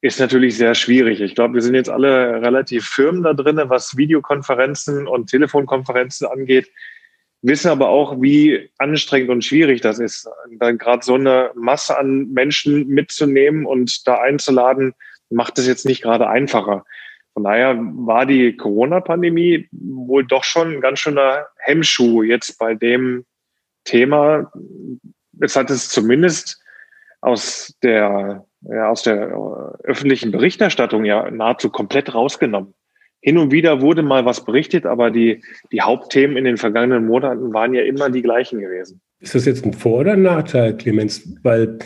ist 0.00 0.20
natürlich 0.20 0.56
sehr 0.56 0.74
schwierig. 0.74 1.20
Ich 1.20 1.34
glaube, 1.34 1.54
wir 1.54 1.62
sind 1.62 1.74
jetzt 1.74 1.90
alle 1.90 2.40
relativ 2.40 2.86
firm 2.86 3.22
da 3.22 3.34
drin, 3.34 3.60
was 3.64 3.96
Videokonferenzen 3.96 5.08
und 5.08 5.28
Telefonkonferenzen 5.28 6.26
angeht, 6.28 6.70
wissen 7.42 7.68
aber 7.68 7.88
auch, 7.88 8.20
wie 8.20 8.70
anstrengend 8.78 9.30
und 9.30 9.44
schwierig 9.44 9.80
das 9.80 9.98
ist, 9.98 10.28
dann 10.58 10.78
gerade 10.78 11.04
so 11.04 11.14
eine 11.14 11.50
Masse 11.54 11.98
an 11.98 12.30
Menschen 12.32 12.88
mitzunehmen 12.88 13.66
und 13.66 14.06
da 14.06 14.20
einzuladen, 14.20 14.94
macht 15.30 15.58
es 15.58 15.66
jetzt 15.66 15.84
nicht 15.84 16.02
gerade 16.02 16.28
einfacher. 16.28 16.84
Von 17.34 17.44
daher 17.44 17.76
war 17.78 18.26
die 18.26 18.56
Corona-Pandemie 18.56 19.68
wohl 19.70 20.24
doch 20.26 20.42
schon 20.42 20.74
ein 20.74 20.80
ganz 20.80 21.00
schöner 21.00 21.46
Hemmschuh 21.58 22.22
jetzt 22.22 22.58
bei 22.58 22.74
dem 22.74 23.24
Thema. 23.84 24.50
Es 25.40 25.54
hat 25.54 25.70
es 25.70 25.88
zumindest 25.88 26.60
aus 27.20 27.74
der 27.82 28.44
ja, 28.62 28.90
aus 28.90 29.02
der 29.02 29.28
äh, 29.28 29.84
öffentlichen 29.84 30.32
Berichterstattung 30.32 31.04
ja 31.04 31.30
nahezu 31.30 31.70
komplett 31.70 32.14
rausgenommen. 32.14 32.74
Hin 33.20 33.38
und 33.38 33.50
wieder 33.50 33.80
wurde 33.80 34.02
mal 34.02 34.24
was 34.24 34.44
berichtet, 34.44 34.86
aber 34.86 35.10
die, 35.10 35.42
die 35.72 35.80
Hauptthemen 35.80 36.36
in 36.36 36.44
den 36.44 36.56
vergangenen 36.56 37.06
Monaten 37.06 37.52
waren 37.52 37.74
ja 37.74 37.82
immer 37.82 38.10
die 38.10 38.22
gleichen 38.22 38.60
gewesen. 38.60 39.00
Ist 39.20 39.34
das 39.34 39.44
jetzt 39.44 39.64
ein 39.64 39.72
Vor- 39.72 40.00
oder 40.00 40.14
Nachteil, 40.14 40.76
Clemens? 40.76 41.28
Weil 41.42 41.78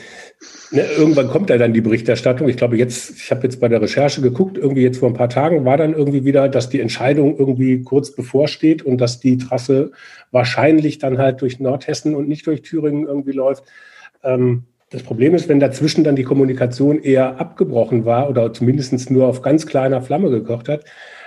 ne, 0.71 0.85
irgendwann 0.99 1.29
kommt 1.29 1.49
ja 1.49 1.57
dann 1.57 1.73
die 1.73 1.81
Berichterstattung. 1.81 2.51
Ich 2.51 2.59
glaube, 2.59 2.77
jetzt, 2.77 3.17
ich 3.17 3.31
habe 3.31 3.45
jetzt 3.45 3.61
bei 3.61 3.69
der 3.69 3.81
Recherche 3.81 4.21
geguckt, 4.21 4.59
irgendwie 4.59 4.83
jetzt 4.83 4.99
vor 4.99 5.09
ein 5.09 5.15
paar 5.15 5.31
Tagen 5.31 5.65
war 5.65 5.79
dann 5.79 5.95
irgendwie 5.95 6.27
wieder, 6.27 6.51
dass 6.51 6.69
die 6.69 6.81
Entscheidung 6.81 7.39
irgendwie 7.39 7.83
kurz 7.83 8.15
bevorsteht 8.15 8.83
und 8.83 8.99
dass 8.99 9.19
die 9.19 9.39
Trasse 9.39 9.93
wahrscheinlich 10.31 10.99
dann 10.99 11.17
halt 11.17 11.41
durch 11.41 11.59
Nordhessen 11.59 12.15
und 12.15 12.29
nicht 12.29 12.47
durch 12.47 12.61
Thüringen 12.61 13.07
irgendwie 13.07 13.33
läuft. 13.33 13.65
Ähm, 14.23 14.65
das 14.93 15.03
Problem 15.03 15.35
ist, 15.35 15.49
wenn 15.49 15.59
dazwischen 15.59 16.05
dann 16.05 16.17
die 16.17 16.23
Kommunikation 16.23 17.03
eher 17.03 17.41
abgebrochen 17.41 18.05
war 18.05 18.29
oder 18.29 18.53
zumindest 18.53 19.11
nur 19.11 19.27
auf 19.27 19.43
ganz 19.43 19.67
kleiner 19.67 20.03
Flamme 20.03 20.31
gekocht 20.31 20.69
hat, 20.69 20.85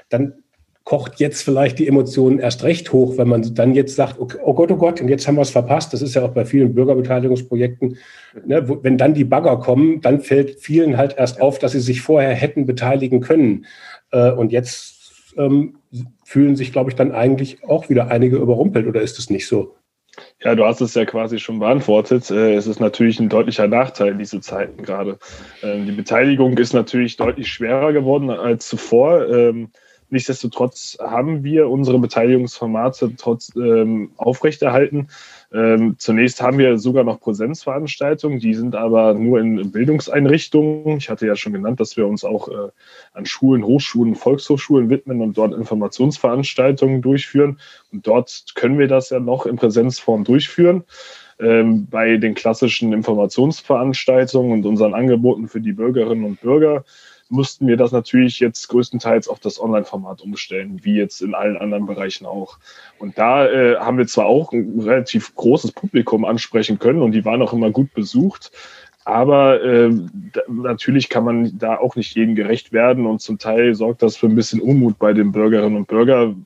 dann 0.10 0.36
kocht 0.84 1.19
jetzt 1.19 1.41
vielleicht 1.41 1.80
die 1.80 1.88
Emotionen 1.88 2.38
erst 2.38 2.63
recht 2.63 2.93
hoch, 2.93 3.17
wenn 3.17 3.28
man 3.28 3.56
dann 3.56 3.73
jetzt 3.73 3.95
sagt, 3.95 4.19
okay, 4.19 4.38
oh 4.43 4.54
Gott, 4.54 4.71
oh 4.71 4.78
Gott, 4.78 5.01
und 5.01 5.10
jetzt 5.10 5.28
haben 5.28 5.36
wir 5.36 5.41
es 5.41 5.49
verpasst. 5.49 5.91
Das 5.93 6.04
ist 6.04 6.13
ja 6.13 6.23
auch 6.23 6.30
bei 6.30 6.45
vielen 6.45 6.75
Bürgerbeteiligungsprojekten. 6.75 7.97
Ne, 8.45 8.69
wo, 8.69 8.84
wenn 8.84 8.99
dann 8.99 9.15
die 9.15 9.23
Bagger 9.23 9.58
kommen, 9.58 9.99
dann 10.01 10.21
fällt 10.21 10.60
vielen 10.60 10.95
halt 10.95 11.17
erst 11.17 11.41
auf, 11.41 11.58
dass 11.58 11.71
sie 11.71 11.80
sich 11.80 12.01
vorher 12.01 12.36
hätten 12.36 12.67
beteiligen 12.67 13.19
können. 13.19 13.65
Äh, 14.12 14.32
und 14.32 14.51
jetzt 14.51 15.34
ähm, 15.38 15.78
fühlen 16.23 16.56
sich, 16.56 16.71
glaube 16.71 16.91
ich, 16.91 16.95
dann 16.95 17.12
eigentlich 17.12 17.63
auch 17.63 17.89
wieder 17.89 18.12
einige 18.12 18.38
überrumpelt, 18.38 18.86
oder 18.86 19.01
ist 19.01 19.17
es 19.17 19.32
nicht 19.32 19.47
so? 19.47 19.75
Ja, 20.41 20.56
du 20.56 20.65
hast 20.65 20.82
es 20.82 20.93
ja 20.93 21.06
quasi 21.06 21.39
schon 21.39 21.60
beantwortet. 21.60 22.30
Äh, 22.32 22.56
es 22.56 22.67
ist 22.67 22.80
natürlich 22.80 23.19
ein 23.19 23.30
deutlicher 23.30 23.67
Nachteil 23.67 24.15
diese 24.15 24.41
Zeiten 24.41 24.84
gerade. 24.84 25.19
Ähm, 25.63 25.86
die 25.86 25.91
Beteiligung 25.91 26.58
ist 26.58 26.73
natürlich 26.73 27.17
deutlich 27.17 27.51
schwerer 27.51 27.93
geworden 27.93 28.30
als 28.30 28.67
zuvor. 28.67 29.28
Ähm, 29.28 29.69
nichtsdestotrotz 30.10 30.97
haben 31.01 31.43
wir 31.43 31.69
unsere 31.69 31.99
Beteiligungsformate 31.99 33.15
trotz 33.17 33.51
ähm, 33.56 34.12
aufrechterhalten. 34.17 35.08
Ähm, 35.55 35.95
zunächst 35.97 36.41
haben 36.41 36.57
wir 36.57 36.77
sogar 36.77 37.05
noch 37.05 37.21
Präsenzveranstaltungen, 37.21 38.39
die 38.39 38.53
sind 38.55 38.75
aber 38.75 39.13
nur 39.13 39.39
in 39.39 39.71
Bildungseinrichtungen. 39.71 40.97
Ich 40.97 41.09
hatte 41.09 41.25
ja 41.25 41.37
schon 41.37 41.53
genannt, 41.53 41.79
dass 41.79 41.95
wir 41.95 42.05
uns 42.07 42.25
auch 42.25 42.49
äh, 42.49 42.71
an 43.13 43.25
Schulen, 43.25 43.63
Hochschulen, 43.63 44.15
Volkshochschulen 44.15 44.89
widmen 44.89 45.21
und 45.21 45.37
dort 45.37 45.53
Informationsveranstaltungen 45.53 47.01
durchführen. 47.01 47.57
Und 47.93 48.05
dort 48.05 48.43
können 48.55 48.77
wir 48.77 48.89
das 48.89 49.11
ja 49.11 49.21
noch 49.21 49.45
in 49.45 49.55
Präsenzform 49.55 50.25
durchführen. 50.25 50.83
Ähm, 51.39 51.87
bei 51.89 52.17
den 52.17 52.33
klassischen 52.33 52.91
Informationsveranstaltungen 52.91 54.51
und 54.51 54.65
unseren 54.65 54.93
Angeboten 54.93 55.47
für 55.47 55.61
die 55.61 55.73
Bürgerinnen 55.73 56.25
und 56.25 56.41
Bürger 56.41 56.83
mussten 57.29 57.67
wir 57.67 57.77
das 57.77 57.91
natürlich 57.91 58.39
jetzt 58.39 58.67
größtenteils 58.67 59.27
auf 59.27 59.39
das 59.39 59.59
Online-Format 59.59 60.21
umstellen, 60.21 60.79
wie 60.83 60.95
jetzt 60.95 61.21
in 61.21 61.33
allen 61.33 61.57
anderen 61.57 61.85
Bereichen 61.85 62.25
auch. 62.25 62.59
Und 62.99 63.17
da 63.17 63.47
äh, 63.47 63.77
haben 63.77 63.97
wir 63.97 64.07
zwar 64.07 64.25
auch 64.25 64.51
ein 64.53 64.79
relativ 64.79 65.35
großes 65.35 65.71
Publikum 65.71 66.25
ansprechen 66.25 66.79
können 66.79 67.01
und 67.01 67.13
die 67.13 67.25
waren 67.25 67.41
auch 67.41 67.53
immer 67.53 67.71
gut 67.71 67.93
besucht, 67.93 68.51
aber 69.05 69.63
äh, 69.63 69.91
da, 70.33 70.41
natürlich 70.47 71.09
kann 71.09 71.23
man 71.23 71.57
da 71.57 71.77
auch 71.77 71.95
nicht 71.95 72.15
jedem 72.15 72.35
gerecht 72.35 72.73
werden 72.73 73.05
und 73.05 73.21
zum 73.21 73.38
Teil 73.38 73.75
sorgt 73.75 74.01
das 74.01 74.17
für 74.17 74.27
ein 74.27 74.35
bisschen 74.35 74.61
Unmut 74.61 74.97
bei 74.97 75.13
den 75.13 75.31
Bürgerinnen 75.31 75.77
und 75.77 75.88
Bürgern, 75.88 76.45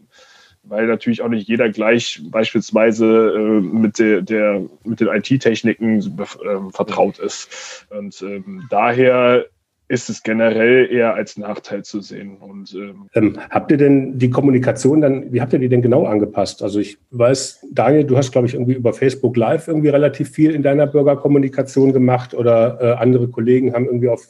weil 0.64 0.86
natürlich 0.88 1.22
auch 1.22 1.30
nicht 1.30 1.48
jeder 1.48 1.70
gleich 1.70 2.22
beispielsweise 2.26 3.34
äh, 3.34 3.62
mit, 3.62 3.98
der, 3.98 4.22
der, 4.22 4.62
mit 4.84 5.00
den 5.00 5.08
IT-Techniken 5.08 6.00
äh, 6.00 6.72
vertraut 6.72 7.18
ist. 7.20 7.86
Und 7.90 8.22
ähm, 8.22 8.68
daher 8.70 9.46
ist 9.90 10.08
es 10.08 10.22
generell 10.22 10.88
eher 10.92 11.16
als 11.16 11.36
Nachteil 11.36 11.84
zu 11.84 12.00
sehen. 12.00 12.38
Und, 12.38 12.74
ähm, 12.76 13.10
ähm, 13.16 13.40
habt 13.50 13.72
ihr 13.72 13.78
denn 13.78 14.20
die 14.20 14.30
Kommunikation 14.30 15.02
dann, 15.02 15.34
wie 15.34 15.42
habt 15.42 15.52
ihr 15.52 15.58
die 15.58 15.68
denn 15.68 15.82
genau 15.82 16.06
angepasst? 16.06 16.62
Also 16.62 16.80
ich 16.80 17.00
weiß, 17.10 17.66
Daniel, 17.72 18.04
du 18.04 18.16
hast, 18.16 18.32
glaube 18.32 18.48
ich, 18.48 18.54
irgendwie 18.54 18.76
über 18.76 18.94
Facebook 18.94 19.36
Live 19.36 19.68
irgendwie 19.68 19.90
relativ 19.90 20.30
viel 20.30 20.52
in 20.52 20.62
deiner 20.62 20.86
Bürgerkommunikation 20.86 21.92
gemacht 21.92 22.36
oder 22.36 22.78
äh, 22.80 22.92
andere 23.02 23.28
Kollegen 23.30 23.74
haben 23.74 23.88
irgendwie 23.88 24.10
auf 24.10 24.22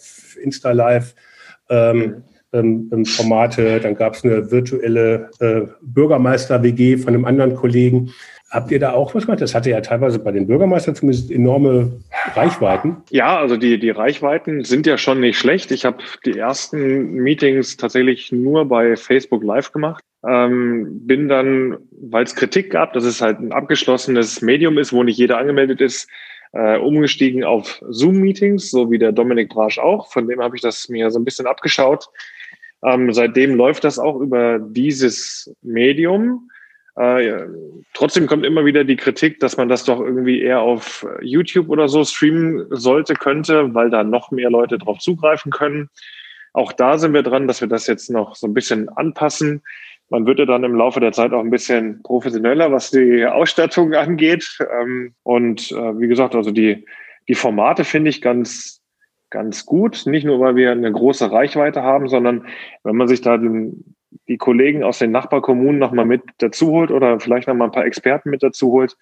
Insta 0.42 0.72
Live 0.72 1.14
ähm, 1.70 2.24
ähm, 2.54 2.90
ähm 2.94 3.06
Formate, 3.06 3.82
dann 3.82 3.96
gab 3.96 4.14
es 4.14 4.24
eine 4.24 4.50
virtuelle 4.50 5.30
äh, 5.40 5.62
Bürgermeister-WG 5.82 6.98
von 6.98 7.14
einem 7.14 7.26
anderen 7.26 7.56
Kollegen. 7.56 8.12
Habt 8.50 8.72
ihr 8.72 8.80
da 8.80 8.94
auch 8.94 9.14
was 9.14 9.26
gemacht? 9.26 9.42
Das 9.42 9.54
hatte 9.54 9.70
ja 9.70 9.82
teilweise 9.82 10.20
bei 10.20 10.32
den 10.32 10.48
Bürgermeistern 10.48 10.96
zumindest 10.96 11.30
enorme 11.30 11.92
Reichweiten. 12.36 12.98
Ja, 13.10 13.38
also 13.38 13.58
die, 13.58 13.80
die 13.80 13.90
Reichweiten 13.90 14.64
sind 14.64 14.86
ja 14.86 14.98
schon 14.98 15.20
nicht 15.20 15.38
schlecht. 15.38 15.72
Ich 15.72 15.86
habe 15.86 16.04
die 16.26 16.38
ersten 16.38 17.14
Meetings 17.14 17.78
tatsächlich 17.78 18.32
nur 18.32 18.66
bei 18.66 18.96
Facebook 18.96 19.44
Live 19.44 19.72
gemacht. 19.72 20.04
Ähm, 20.28 21.08
bin 21.08 21.30
dann, 21.30 21.78
weil 21.92 22.24
es 22.24 22.36
Kritik 22.36 22.72
gab, 22.72 22.94
dass 22.94 23.06
es 23.06 23.22
halt 23.22 23.40
ein 23.40 23.54
abgeschlossenes 23.54 24.42
Medium 24.42 24.78
ist, 24.78 24.92
wo 24.92 25.04
nicht 25.04 25.18
jeder 25.18 25.38
angemeldet 25.38 25.80
ist, 25.82 26.10
äh, 26.52 26.78
umgestiegen 26.78 27.44
auf 27.44 27.82
Zoom-Meetings, 27.88 28.70
so 28.70 28.92
wie 28.92 28.98
der 28.98 29.12
Dominik 29.12 29.50
Brasch 29.50 29.80
auch. 29.80 30.12
Von 30.12 30.28
dem 30.28 30.42
habe 30.42 30.56
ich 30.56 30.62
das 30.62 30.90
mir 30.90 31.10
so 31.12 31.20
ein 31.20 31.26
bisschen 31.26 31.48
abgeschaut. 31.48 32.10
Ähm, 32.84 33.14
seitdem 33.14 33.56
läuft 33.56 33.84
das 33.84 34.00
auch 34.00 34.20
über 34.20 34.60
dieses 34.60 35.54
Medium. 35.62 36.50
Äh, 37.00 37.48
trotzdem 37.94 38.28
kommt 38.28 38.46
immer 38.46 38.66
wieder 38.66 38.84
die 38.84 38.98
Kritik, 38.98 39.40
dass 39.40 39.56
man 39.56 39.70
das 39.70 39.86
doch 39.86 40.02
irgendwie 40.02 40.42
eher 40.42 40.60
auf 40.60 41.08
YouTube 41.22 41.70
oder 41.70 41.88
so 41.88 42.04
streamen 42.04 42.68
sollte, 42.72 43.14
könnte, 43.14 43.74
weil 43.74 43.90
da 43.90 44.04
noch 44.04 44.32
mehr 44.32 44.50
Leute 44.50 44.78
drauf 44.78 45.00
zugreifen 45.00 45.50
können. 45.50 45.90
Auch 46.52 46.74
da 46.74 46.98
sind 46.98 47.14
wir 47.14 47.24
dran, 47.24 47.48
dass 47.48 47.62
wir 47.62 47.70
das 47.70 47.88
jetzt 47.88 48.10
noch 48.10 48.36
so 48.36 48.48
ein 48.48 48.54
bisschen 48.54 48.90
anpassen. 48.90 49.62
Man 50.10 50.26
wird 50.26 50.40
ja 50.40 50.46
dann 50.46 50.66
im 50.66 50.76
Laufe 50.76 51.00
der 51.00 51.14
Zeit 51.14 51.32
auch 51.32 51.40
ein 51.40 51.52
bisschen 51.52 52.04
professioneller, 52.04 52.70
was 52.74 52.92
die 52.92 53.26
Ausstattung 53.26 53.94
angeht. 53.94 54.58
Ähm, 54.82 55.14
und 55.24 55.72
äh, 55.72 56.00
wie 56.00 56.08
gesagt, 56.10 56.36
also 56.36 56.52
die, 56.52 56.86
die 57.30 57.36
Formate 57.36 57.86
finde 57.86 58.10
ich 58.10 58.22
ganz, 58.22 58.82
ganz 59.30 59.66
gut. 59.66 60.06
Nicht 60.06 60.26
nur, 60.26 60.42
weil 60.42 60.58
wir 60.58 60.72
eine 60.72 60.92
große 60.92 61.32
Reichweite 61.32 61.82
haben, 61.82 62.10
sondern 62.10 62.46
wenn 62.84 62.98
man 62.98 63.08
sich 63.08 63.22
da 63.22 63.38
den, 63.38 63.96
die 64.28 64.38
Kollegen 64.38 64.84
aus 64.84 65.00
den 65.00 65.12
Nachbarkommunen 65.12 65.80
nochmal 65.80 66.06
mit 66.06 66.22
dazu 66.38 66.72
holt 66.72 66.92
oder 66.92 67.20
vielleicht 67.20 67.48
nochmal 67.48 67.68
ein 67.68 67.74
paar 67.74 67.86
Experten 67.86 68.30
mit 68.30 68.44
dazu 68.44 68.72
holt, 68.72 68.96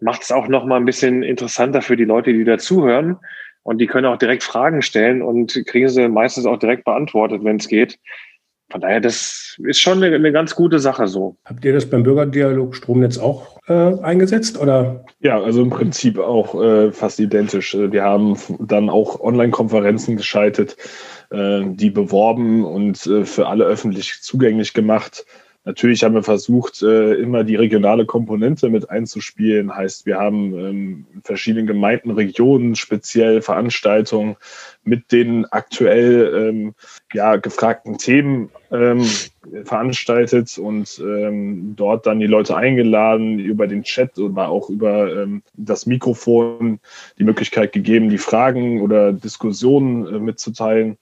macht 0.00 0.22
es 0.22 0.32
auch 0.32 0.48
nochmal 0.48 0.80
ein 0.80 0.84
bisschen 0.84 1.22
interessanter 1.22 1.82
für 1.82 1.96
die 1.96 2.04
Leute, 2.04 2.32
die 2.32 2.44
dazuhören. 2.44 3.18
Und 3.64 3.78
die 3.78 3.86
können 3.86 4.06
auch 4.06 4.18
direkt 4.18 4.42
Fragen 4.42 4.82
stellen 4.82 5.22
und 5.22 5.62
kriegen 5.66 5.88
sie 5.88 6.08
meistens 6.08 6.46
auch 6.46 6.58
direkt 6.58 6.84
beantwortet, 6.84 7.44
wenn 7.44 7.56
es 7.56 7.68
geht. 7.68 7.98
Von 8.72 8.80
daher, 8.80 9.00
das 9.00 9.56
ist 9.62 9.80
schon 9.80 10.02
eine, 10.02 10.16
eine, 10.16 10.32
ganz 10.32 10.54
gute 10.54 10.78
Sache 10.78 11.06
so. 11.06 11.36
Habt 11.44 11.62
ihr 11.62 11.74
das 11.74 11.84
beim 11.84 12.02
Bürgerdialog 12.04 12.74
Stromnetz 12.74 13.18
auch 13.18 13.58
äh, 13.68 13.72
eingesetzt? 14.02 14.58
Oder? 14.58 15.04
Ja, 15.20 15.38
also 15.38 15.60
im 15.60 15.68
Prinzip 15.68 16.18
auch 16.18 16.60
äh, 16.60 16.90
fast 16.90 17.20
identisch. 17.20 17.76
Wir 17.76 18.02
haben 18.02 18.34
dann 18.60 18.88
auch 18.88 19.20
Online-Konferenzen 19.20 20.16
geschaltet, 20.16 20.78
die 21.32 21.90
beworben 21.90 22.64
und 22.64 23.06
äh, 23.06 23.24
für 23.24 23.46
alle 23.46 23.64
öffentlich 23.64 24.20
zugänglich 24.20 24.74
gemacht. 24.74 25.24
Natürlich 25.64 26.02
haben 26.02 26.14
wir 26.14 26.24
versucht, 26.24 26.82
äh, 26.82 27.14
immer 27.14 27.44
die 27.44 27.54
regionale 27.54 28.04
Komponente 28.04 28.68
mit 28.68 28.90
einzuspielen. 28.90 29.72
Heißt, 29.72 30.06
wir 30.06 30.18
haben 30.18 30.58
ähm, 30.58 31.06
in 31.14 31.22
verschiedenen 31.22 31.68
Gemeinden, 31.68 32.10
Regionen 32.10 32.74
speziell 32.74 33.42
Veranstaltungen 33.42 34.36
mit 34.82 35.12
den 35.12 35.44
aktuell 35.46 36.48
ähm, 36.48 36.74
ja, 37.12 37.36
gefragten 37.36 37.96
Themen 37.96 38.50
ähm, 38.72 39.06
veranstaltet 39.64 40.58
und 40.58 41.02
dort 41.76 42.06
dann 42.06 42.20
die 42.20 42.26
Leute 42.26 42.56
eingeladen, 42.56 43.38
über 43.38 43.66
den 43.66 43.82
Chat 43.82 44.18
oder 44.18 44.48
auch 44.48 44.70
über 44.70 45.26
das 45.54 45.86
Mikrofon 45.86 46.78
die 47.18 47.24
Möglichkeit 47.24 47.72
gegeben, 47.72 48.08
die 48.08 48.18
Fragen 48.18 48.80
oder 48.80 49.12
Diskussionen 49.12 50.06
äh, 50.06 50.18
mitzuteilen. 50.18 50.96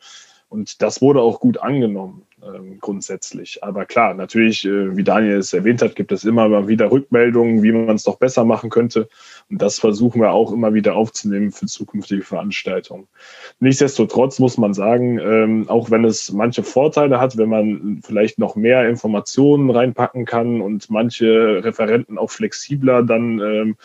Und 0.49 0.83
das 0.83 1.01
wurde 1.03 1.21
auch 1.21 1.39
gut 1.39 1.59
angenommen 1.59 2.23
ähm, 2.45 2.79
grundsätzlich. 2.81 3.63
Aber 3.63 3.85
klar, 3.85 4.15
natürlich, 4.15 4.65
äh, 4.65 4.97
wie 4.97 5.05
Daniel 5.05 5.39
es 5.39 5.53
erwähnt 5.53 5.83
hat, 5.83 5.97
gibt 5.97 6.13
es 6.13 6.25
immer 6.25 6.49
mal 6.49 6.69
wieder 6.69 6.91
Rückmeldungen, 6.91 7.63
wie 7.63 7.73
man 7.73 7.97
es 7.97 8.05
doch 8.05 8.17
besser 8.17 8.45
machen 8.45 8.71
könnte. 8.71 9.09
Und 9.51 9.61
das 9.61 9.79
versuchen 9.79 10.21
wir 10.21 10.33
auch 10.33 10.53
immer 10.53 10.75
wieder 10.75 10.95
aufzunehmen 10.95 11.53
für 11.53 11.67
zukünftige 11.67 12.23
Veranstaltungen. 12.23 13.09
Nichtsdestotrotz 13.59 14.39
muss 14.39 14.59
man 14.59 14.75
sagen, 14.75 15.19
ähm, 15.19 15.69
auch 15.69 15.91
wenn 15.91 16.05
es 16.05 16.33
manche 16.33 16.63
Vorteile 16.63 17.21
hat, 17.21 17.37
wenn 17.37 17.49
man 17.49 18.01
vielleicht 18.05 18.39
noch 18.39 18.57
mehr 18.57 18.89
Informationen 18.89 19.71
reinpacken 19.71 20.25
kann 20.25 20.61
und 20.61 20.91
manche 20.91 21.65
Referenten 21.65 22.19
auch 22.19 22.31
flexibler 22.31 23.03
dann 23.03 23.39
ähm, 23.41 23.77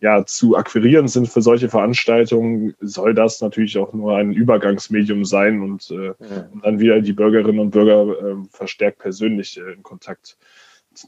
ja, 0.00 0.26
zu 0.26 0.56
akquirieren 0.56 1.08
sind 1.08 1.28
für 1.28 1.40
solche 1.40 1.68
Veranstaltungen, 1.68 2.74
soll 2.80 3.14
das 3.14 3.40
natürlich 3.40 3.78
auch 3.78 3.92
nur 3.94 4.16
ein 4.16 4.32
Übergangsmedium 4.32 5.24
sein 5.24 5.62
und 5.62 5.90
äh, 5.90 6.08
ja. 6.08 6.48
dann 6.62 6.80
wieder 6.80 7.00
die 7.00 7.14
Bürgerinnen 7.14 7.60
und 7.60 7.70
Bürger 7.70 8.10
äh, 8.10 8.36
verstärkt 8.50 8.98
persönlich 8.98 9.58
äh, 9.58 9.72
in 9.72 9.82
Kontakt 9.82 10.36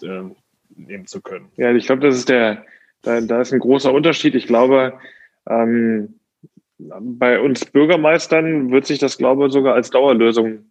äh, 0.03 0.23
nehmen 0.75 1.07
zu 1.07 1.21
können. 1.21 1.51
Ja, 1.57 1.73
ich 1.73 1.87
glaube, 1.87 2.07
das 2.07 2.17
ist 2.17 2.29
der, 2.29 2.65
da, 3.03 3.21
da 3.21 3.41
ist 3.43 3.53
ein 3.53 3.61
großer 3.61 3.93
Unterschied. 3.93 4.35
Ich 4.35 4.47
glaube, 4.47 4.95
ähm, 5.49 6.15
bei 6.79 7.41
uns 7.41 7.67
Bürgermeistern 7.67 8.71
wird 8.71 8.87
sich 8.87 8.99
das, 8.99 9.19
glaube 9.19 9.47
ich, 9.47 9.53
sogar 9.53 9.75
als 9.75 9.91
Dauerlösung 9.91 10.71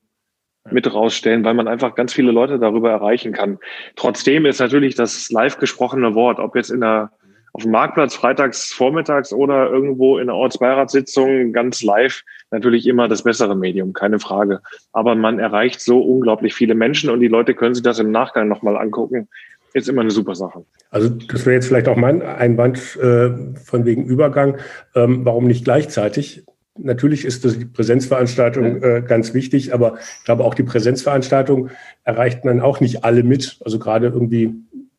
mit 0.72 0.92
rausstellen, 0.92 1.44
weil 1.44 1.54
man 1.54 1.68
einfach 1.68 1.96
ganz 1.96 2.14
viele 2.14 2.32
Leute 2.32 2.60
darüber 2.60 2.92
erreichen 2.92 3.32
kann. 3.32 3.60
Trotzdem 3.96 4.46
ist 4.46 4.60
natürlich 4.60 4.96
das 4.96 5.30
live 5.30 5.60
gesprochene 5.60 6.16
Wort, 6.16 6.40
ob 6.40 6.56
jetzt 6.56 6.72
in 6.72 6.84
einer 6.84 7.12
auf 7.54 7.64
dem 7.64 7.72
Marktplatz 7.72 8.16
freitags 8.16 8.72
vormittags 8.72 9.34
oder 9.34 9.70
irgendwo 9.70 10.18
in 10.18 10.28
der 10.28 10.36
Ortsbeiratssitzung 10.36 11.54
ganz 11.54 11.82
live 11.82 12.24
natürlich 12.52 12.88
immer 12.88 13.08
das 13.08 13.24
bessere 13.24 13.56
Medium, 13.56 13.94
keine 13.94 14.20
Frage. 14.20 14.62
Aber 14.94 15.16
man 15.16 15.40
erreicht 15.40 15.82
so 15.82 16.00
unglaublich 16.02 16.54
viele 16.54 16.76
Menschen 16.76 17.10
und 17.10 17.20
die 17.20 17.28
Leute 17.28 17.54
können 17.54 17.76
sich 17.76 17.84
das 17.84 18.00
im 18.00 18.12
Nachgang 18.12 18.48
nochmal 18.48 18.78
angucken. 18.78 19.28
Ist 19.74 19.90
immer 19.90 20.02
eine 20.02 20.12
super 20.12 20.34
Sache. 20.34 20.66
Also 20.90 21.10
das 21.10 21.46
wäre 21.46 21.56
jetzt 21.56 21.68
vielleicht 21.68 21.88
auch 21.88 21.98
mein 21.98 22.22
Einwand 22.22 22.78
äh, 22.96 23.32
von 23.64 23.86
wegen 23.86 24.06
Übergang. 24.06 24.58
Ähm, 24.96 25.26
warum 25.26 25.46
nicht 25.46 25.66
gleichzeitig? 25.66 26.46
Natürlich 26.80 27.26
ist 27.26 27.44
das 27.44 27.58
die 27.58 27.66
Präsenzveranstaltung 27.66 28.82
äh, 28.82 29.04
ganz 29.06 29.34
wichtig, 29.34 29.74
aber 29.74 29.98
ich 30.20 30.26
glaube 30.26 30.44
auch 30.44 30.54
die 30.54 30.64
Präsenzveranstaltung 30.64 31.70
erreicht 32.04 32.46
man 32.46 32.62
auch 32.62 32.80
nicht 32.80 33.04
alle 33.04 33.24
mit. 33.24 33.60
Also 33.66 33.80
gerade 33.80 34.08
irgendwie 34.08 34.54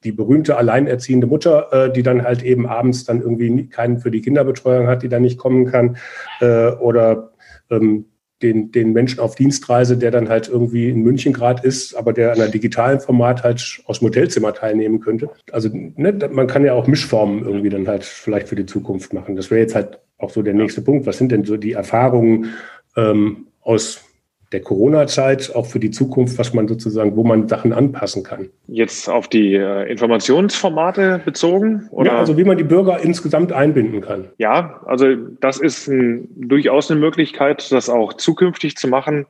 die 0.04 0.12
berühmte 0.12 0.56
alleinerziehende 0.56 1.26
Mutter, 1.26 1.72
äh, 1.72 1.92
die 1.92 2.02
dann 2.02 2.22
halt 2.22 2.42
eben 2.42 2.66
abends 2.66 3.04
dann 3.04 3.20
irgendwie 3.20 3.66
keinen 3.66 3.98
für 3.98 4.10
die 4.10 4.20
Kinderbetreuung 4.20 4.86
hat, 4.86 5.02
die 5.02 5.08
dann 5.08 5.22
nicht 5.22 5.38
kommen 5.38 5.66
kann, 5.66 5.96
äh, 6.40 6.68
oder 6.72 7.32
ähm, 7.70 8.06
den, 8.42 8.70
den 8.70 8.92
Menschen 8.92 9.20
auf 9.20 9.34
Dienstreise, 9.34 9.96
der 9.96 10.10
dann 10.10 10.28
halt 10.28 10.48
irgendwie 10.48 10.90
in 10.90 11.02
München 11.02 11.32
gerade 11.32 11.66
ist, 11.66 11.94
aber 11.94 12.12
der 12.12 12.32
an 12.32 12.40
einer 12.40 12.50
digitalen 12.50 13.00
Format 13.00 13.42
halt 13.42 13.80
aus 13.86 13.98
dem 13.98 14.08
Hotelzimmer 14.08 14.54
teilnehmen 14.54 15.00
könnte. 15.00 15.30
Also 15.50 15.70
ne, 15.72 16.16
man 16.30 16.46
kann 16.46 16.64
ja 16.64 16.74
auch 16.74 16.86
Mischformen 16.86 17.44
irgendwie 17.44 17.68
dann 17.68 17.88
halt 17.88 18.04
vielleicht 18.04 18.48
für 18.48 18.56
die 18.56 18.66
Zukunft 18.66 19.12
machen. 19.12 19.34
Das 19.34 19.50
wäre 19.50 19.60
jetzt 19.60 19.74
halt 19.74 19.98
auch 20.18 20.30
so 20.30 20.42
der 20.42 20.54
nächste 20.54 20.82
Punkt. 20.82 21.06
Was 21.06 21.18
sind 21.18 21.32
denn 21.32 21.44
so 21.44 21.56
die 21.56 21.72
Erfahrungen 21.72 22.54
ähm, 22.96 23.48
aus 23.60 24.04
der 24.52 24.62
Corona-Zeit, 24.62 25.54
auch 25.54 25.66
für 25.66 25.78
die 25.78 25.90
Zukunft, 25.90 26.38
was 26.38 26.54
man 26.54 26.66
sozusagen, 26.68 27.16
wo 27.16 27.24
man 27.24 27.48
Sachen 27.48 27.72
anpassen 27.72 28.22
kann. 28.22 28.48
Jetzt 28.66 29.08
auf 29.08 29.28
die 29.28 29.54
äh, 29.54 29.90
Informationsformate 29.90 31.20
bezogen? 31.24 31.86
Oder? 31.90 32.12
Ja, 32.12 32.18
also 32.18 32.38
wie 32.38 32.44
man 32.44 32.56
die 32.56 32.64
Bürger 32.64 33.00
insgesamt 33.00 33.52
einbinden 33.52 34.00
kann. 34.00 34.28
Ja, 34.38 34.80
also 34.86 35.14
das 35.40 35.58
ist 35.58 35.88
ein, 35.88 36.28
durchaus 36.34 36.90
eine 36.90 36.98
Möglichkeit, 36.98 37.70
das 37.70 37.90
auch 37.90 38.14
zukünftig 38.14 38.76
zu 38.76 38.88
machen. 38.88 39.26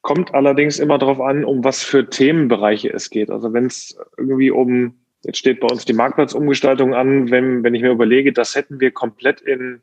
Kommt 0.00 0.34
allerdings 0.34 0.78
immer 0.78 0.98
darauf 0.98 1.20
an, 1.20 1.44
um 1.44 1.64
was 1.64 1.82
für 1.82 2.08
Themenbereiche 2.08 2.92
es 2.92 3.10
geht. 3.10 3.30
Also 3.30 3.52
wenn 3.52 3.66
es 3.66 3.96
irgendwie 4.16 4.52
um, 4.52 4.94
jetzt 5.24 5.38
steht 5.38 5.58
bei 5.60 5.68
uns 5.68 5.84
die 5.84 5.92
Marktplatzumgestaltung 5.92 6.94
an, 6.94 7.30
wenn, 7.30 7.64
wenn 7.64 7.74
ich 7.74 7.82
mir 7.82 7.90
überlege, 7.90 8.32
das 8.32 8.54
hätten 8.54 8.78
wir 8.78 8.92
komplett 8.92 9.40
in 9.40 9.82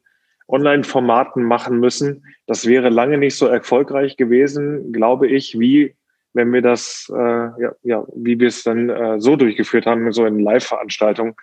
Online-Formaten 0.49 1.43
machen 1.43 1.79
müssen. 1.79 2.25
Das 2.47 2.65
wäre 2.65 2.89
lange 2.89 3.17
nicht 3.17 3.35
so 3.35 3.47
erfolgreich 3.47 4.17
gewesen, 4.17 4.91
glaube 4.91 5.27
ich, 5.27 5.59
wie 5.59 5.95
wenn 6.33 6.53
wir 6.53 6.61
das, 6.61 7.11
äh, 7.13 7.17
ja, 7.17 7.71
ja, 7.83 8.05
wie 8.15 8.39
wir 8.39 8.47
es 8.47 8.63
dann 8.63 8.89
äh, 8.89 9.19
so 9.19 9.35
durchgeführt 9.35 9.85
haben, 9.85 10.11
so 10.11 10.25
in 10.25 10.39
Live-Veranstaltungen 10.39 11.35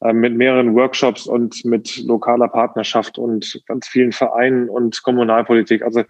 äh, 0.00 0.12
mit 0.12 0.34
mehreren 0.34 0.74
Workshops 0.74 1.26
und 1.26 1.64
mit 1.64 1.98
lokaler 1.98 2.48
Partnerschaft 2.48 3.18
und 3.18 3.62
ganz 3.66 3.86
vielen 3.86 4.12
Vereinen 4.12 4.68
und 4.68 5.02
Kommunalpolitik. 5.02 5.82
Also 5.82 6.04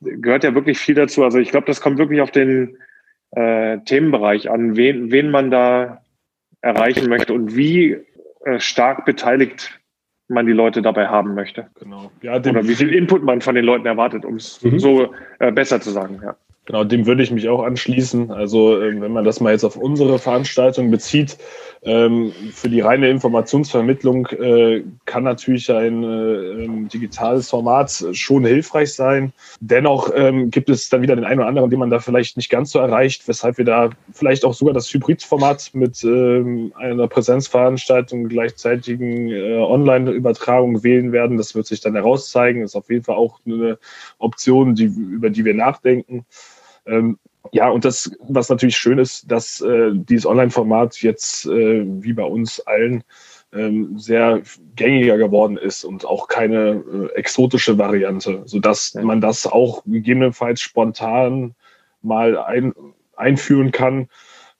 gehört 0.00 0.44
ja 0.44 0.54
wirklich 0.54 0.78
viel 0.78 0.94
dazu. 0.94 1.24
Also 1.24 1.38
ich 1.38 1.50
glaube, 1.50 1.66
das 1.66 1.80
kommt 1.80 1.98
wirklich 1.98 2.20
auf 2.20 2.30
den 2.30 2.76
äh, 3.30 3.78
Themenbereich 3.80 4.50
an, 4.50 4.76
wen, 4.76 5.10
wen 5.10 5.30
man 5.30 5.50
da 5.50 6.02
erreichen 6.60 7.08
möchte 7.08 7.32
und 7.32 7.56
wie 7.56 7.96
äh, 8.44 8.60
stark 8.60 9.04
beteiligt 9.04 9.80
man 10.28 10.46
die 10.46 10.52
Leute 10.52 10.82
dabei 10.82 11.06
haben 11.08 11.34
möchte. 11.34 11.66
Genau. 11.78 12.10
Ja, 12.22 12.36
Oder 12.36 12.66
wie 12.66 12.74
viel 12.74 12.92
Input 12.92 13.22
man 13.22 13.40
von 13.40 13.54
den 13.54 13.64
Leuten 13.64 13.86
erwartet, 13.86 14.24
um 14.24 14.36
es 14.36 14.62
mhm. 14.62 14.78
so 14.78 15.14
äh, 15.38 15.52
besser 15.52 15.80
zu 15.80 15.90
sagen. 15.90 16.20
Ja. 16.22 16.36
Genau, 16.66 16.82
dem 16.82 17.06
würde 17.06 17.22
ich 17.22 17.30
mich 17.30 17.48
auch 17.48 17.62
anschließen. 17.62 18.32
Also 18.32 18.80
äh, 18.80 19.00
wenn 19.00 19.12
man 19.12 19.24
das 19.24 19.40
mal 19.40 19.52
jetzt 19.52 19.64
auf 19.64 19.76
unsere 19.76 20.18
Veranstaltung 20.18 20.90
bezieht, 20.90 21.38
ähm, 21.82 22.32
für 22.52 22.68
die 22.68 22.80
reine 22.80 23.08
Informationsvermittlung 23.08 24.26
äh, 24.26 24.82
kann 25.04 25.22
natürlich 25.22 25.70
ein 25.70 26.02
äh, 26.02 26.64
ähm, 26.64 26.88
digitales 26.88 27.50
Format 27.50 28.04
schon 28.10 28.44
hilfreich 28.44 28.94
sein. 28.94 29.32
Dennoch 29.60 30.10
ähm, 30.12 30.50
gibt 30.50 30.68
es 30.68 30.88
dann 30.88 31.02
wieder 31.02 31.14
den 31.14 31.24
einen 31.24 31.38
oder 31.38 31.48
anderen, 31.48 31.70
den 31.70 31.78
man 31.78 31.90
da 31.90 32.00
vielleicht 32.00 32.36
nicht 32.36 32.50
ganz 32.50 32.72
so 32.72 32.80
erreicht, 32.80 33.28
weshalb 33.28 33.58
wir 33.58 33.64
da 33.64 33.90
vielleicht 34.12 34.44
auch 34.44 34.54
sogar 34.54 34.74
das 34.74 34.92
Hybridformat 34.92 35.70
mit 35.74 36.02
ähm, 36.02 36.72
einer 36.74 37.06
Präsenzveranstaltung 37.06 38.28
gleichzeitigen 38.28 39.30
äh, 39.30 39.58
Online-Übertragung 39.58 40.82
wählen 40.82 41.12
werden. 41.12 41.36
Das 41.36 41.54
wird 41.54 41.68
sich 41.68 41.80
dann 41.80 41.94
herauszeigen. 41.94 42.62
Ist 42.62 42.74
auf 42.74 42.90
jeden 42.90 43.04
Fall 43.04 43.14
auch 43.14 43.38
eine 43.46 43.78
Option, 44.18 44.74
die, 44.74 44.86
über 44.86 45.30
die 45.30 45.44
wir 45.44 45.54
nachdenken. 45.54 46.26
Ähm, 46.86 47.18
ja, 47.52 47.68
und 47.68 47.84
das, 47.84 48.10
was 48.28 48.48
natürlich 48.48 48.76
schön 48.76 48.98
ist, 48.98 49.30
dass 49.30 49.60
äh, 49.60 49.90
dieses 49.92 50.26
Online-Format 50.26 51.00
jetzt, 51.02 51.46
äh, 51.46 51.84
wie 51.86 52.12
bei 52.12 52.24
uns 52.24 52.60
allen, 52.60 53.04
ähm, 53.52 53.98
sehr 53.98 54.42
gängiger 54.74 55.16
geworden 55.16 55.56
ist 55.56 55.84
und 55.84 56.04
auch 56.04 56.28
keine 56.28 56.82
äh, 56.92 57.14
exotische 57.14 57.78
Variante, 57.78 58.42
sodass 58.44 58.92
ja. 58.94 59.02
man 59.02 59.20
das 59.20 59.46
auch 59.46 59.82
gegebenenfalls 59.86 60.60
spontan 60.60 61.54
mal 62.02 62.36
ein, 62.38 62.72
einführen 63.16 63.70
kann, 63.70 64.08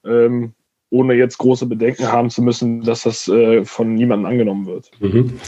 ähm, 0.05 0.55
ohne 0.91 1.15
jetzt 1.15 1.39
große 1.39 1.67
Bedenken 1.67 2.11
haben 2.11 2.31
zu 2.31 2.43
müssen, 2.43 2.83
dass 2.83 3.03
das 3.03 3.29
äh, 3.29 3.65
von 3.65 3.95
niemandem 3.95 4.27
angenommen 4.27 4.67
wird. 4.67 4.91
Mhm. 5.01 5.41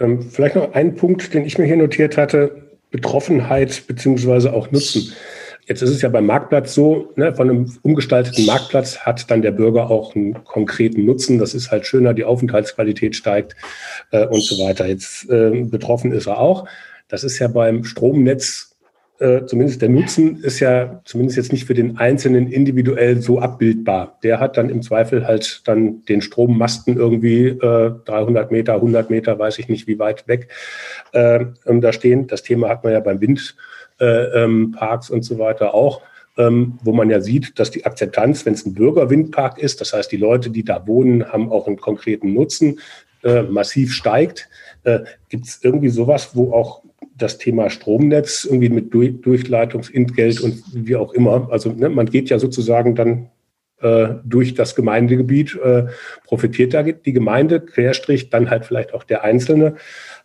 Ähm, 0.00 0.22
vielleicht 0.22 0.56
noch 0.56 0.72
ein 0.72 0.94
Punkt, 0.96 1.34
den 1.34 1.44
ich 1.44 1.58
mir 1.58 1.66
hier 1.66 1.76
notiert 1.76 2.16
hatte, 2.16 2.68
Betroffenheit 2.90 3.86
beziehungsweise 3.86 4.54
auch 4.54 4.70
Nutzen. 4.70 5.12
Jetzt 5.68 5.82
ist 5.82 5.90
es 5.90 6.00
ja 6.00 6.08
beim 6.08 6.24
Marktplatz 6.24 6.74
so, 6.74 7.12
ne, 7.16 7.34
von 7.34 7.50
einem 7.50 7.70
umgestalteten 7.82 8.46
Marktplatz 8.46 9.00
hat 9.00 9.30
dann 9.30 9.42
der 9.42 9.50
Bürger 9.50 9.90
auch 9.90 10.16
einen 10.16 10.42
konkreten 10.44 11.04
Nutzen. 11.04 11.38
Das 11.38 11.52
ist 11.52 11.70
halt 11.70 11.84
schöner, 11.84 12.14
die 12.14 12.24
Aufenthaltsqualität 12.24 13.14
steigt 13.14 13.54
äh, 14.10 14.26
und 14.26 14.42
so 14.42 14.64
weiter. 14.64 14.86
Jetzt 14.86 15.28
äh, 15.28 15.64
betroffen 15.64 16.12
ist 16.12 16.26
er 16.26 16.38
auch. 16.38 16.66
Das 17.08 17.22
ist 17.22 17.38
ja 17.38 17.48
beim 17.48 17.84
Stromnetz, 17.84 18.76
äh, 19.20 19.44
zumindest 19.44 19.82
der 19.82 19.90
Nutzen 19.90 20.42
ist 20.42 20.60
ja 20.60 21.02
zumindest 21.04 21.36
jetzt 21.36 21.52
nicht 21.52 21.66
für 21.66 21.74
den 21.74 21.98
Einzelnen 21.98 22.46
individuell 22.46 23.20
so 23.20 23.38
abbildbar. 23.38 24.18
Der 24.22 24.40
hat 24.40 24.56
dann 24.56 24.70
im 24.70 24.80
Zweifel 24.80 25.26
halt 25.26 25.66
dann 25.66 26.02
den 26.06 26.22
Strommasten 26.22 26.96
irgendwie 26.96 27.48
äh, 27.48 27.92
300 28.06 28.52
Meter, 28.52 28.74
100 28.74 29.10
Meter, 29.10 29.38
weiß 29.38 29.58
ich 29.58 29.68
nicht 29.68 29.86
wie 29.86 29.98
weit 29.98 30.28
weg 30.28 30.48
äh, 31.12 31.44
da 31.66 31.92
stehen. 31.92 32.26
Das 32.26 32.42
Thema 32.42 32.70
hat 32.70 32.84
man 32.84 32.94
ja 32.94 33.00
beim 33.00 33.20
Wind 33.20 33.56
ähm, 34.04 34.72
Parks 34.72 35.10
und 35.10 35.22
so 35.22 35.38
weiter 35.38 35.74
auch, 35.74 36.02
ähm, 36.36 36.78
wo 36.82 36.92
man 36.92 37.10
ja 37.10 37.20
sieht, 37.20 37.58
dass 37.58 37.70
die 37.70 37.84
Akzeptanz, 37.84 38.46
wenn 38.46 38.54
es 38.54 38.64
ein 38.64 38.74
Bürgerwindpark 38.74 39.58
ist, 39.58 39.80
das 39.80 39.92
heißt, 39.92 40.10
die 40.10 40.16
Leute, 40.16 40.50
die 40.50 40.64
da 40.64 40.86
wohnen, 40.86 41.30
haben 41.30 41.50
auch 41.50 41.66
einen 41.66 41.78
konkreten 41.78 42.32
Nutzen, 42.32 42.78
äh, 43.24 43.42
massiv 43.42 43.92
steigt. 43.92 44.48
Äh, 44.84 45.00
Gibt 45.28 45.46
es 45.46 45.60
irgendwie 45.62 45.88
sowas, 45.88 46.30
wo 46.34 46.52
auch 46.52 46.82
das 47.16 47.38
Thema 47.38 47.68
Stromnetz 47.68 48.44
irgendwie 48.44 48.68
mit 48.68 48.94
Durch 48.94 49.20
Durchleitungsentgelt 49.20 50.40
und 50.40 50.62
wie 50.72 50.94
auch 50.94 51.12
immer, 51.12 51.48
also 51.50 51.72
ne, 51.72 51.88
man 51.88 52.06
geht 52.06 52.30
ja 52.30 52.38
sozusagen 52.38 52.94
dann 52.94 53.30
äh, 53.80 54.14
durch 54.24 54.54
das 54.54 54.74
Gemeindegebiet, 54.74 55.58
äh, 55.62 55.86
profitiert 56.24 56.74
da 56.74 56.82
die 56.82 57.12
Gemeinde, 57.12 57.60
Querstrich, 57.60 58.30
dann 58.30 58.50
halt 58.50 58.66
vielleicht 58.66 58.94
auch 58.94 59.04
der 59.04 59.24
Einzelne. 59.24 59.76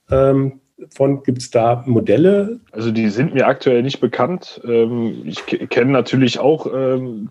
Ähm, 0.09 0.61
von? 0.93 1.23
Gibt 1.23 1.39
es 1.39 1.51
da 1.51 1.83
Modelle? 1.85 2.59
Also 2.71 2.91
die 2.91 3.09
sind 3.09 3.33
mir 3.33 3.47
aktuell 3.47 3.83
nicht 3.83 3.99
bekannt. 3.99 4.61
Ähm, 4.65 5.23
ich 5.25 5.45
kenne 5.45 5.91
natürlich 5.91 6.39
auch 6.39 6.67
ähm, 6.73 7.29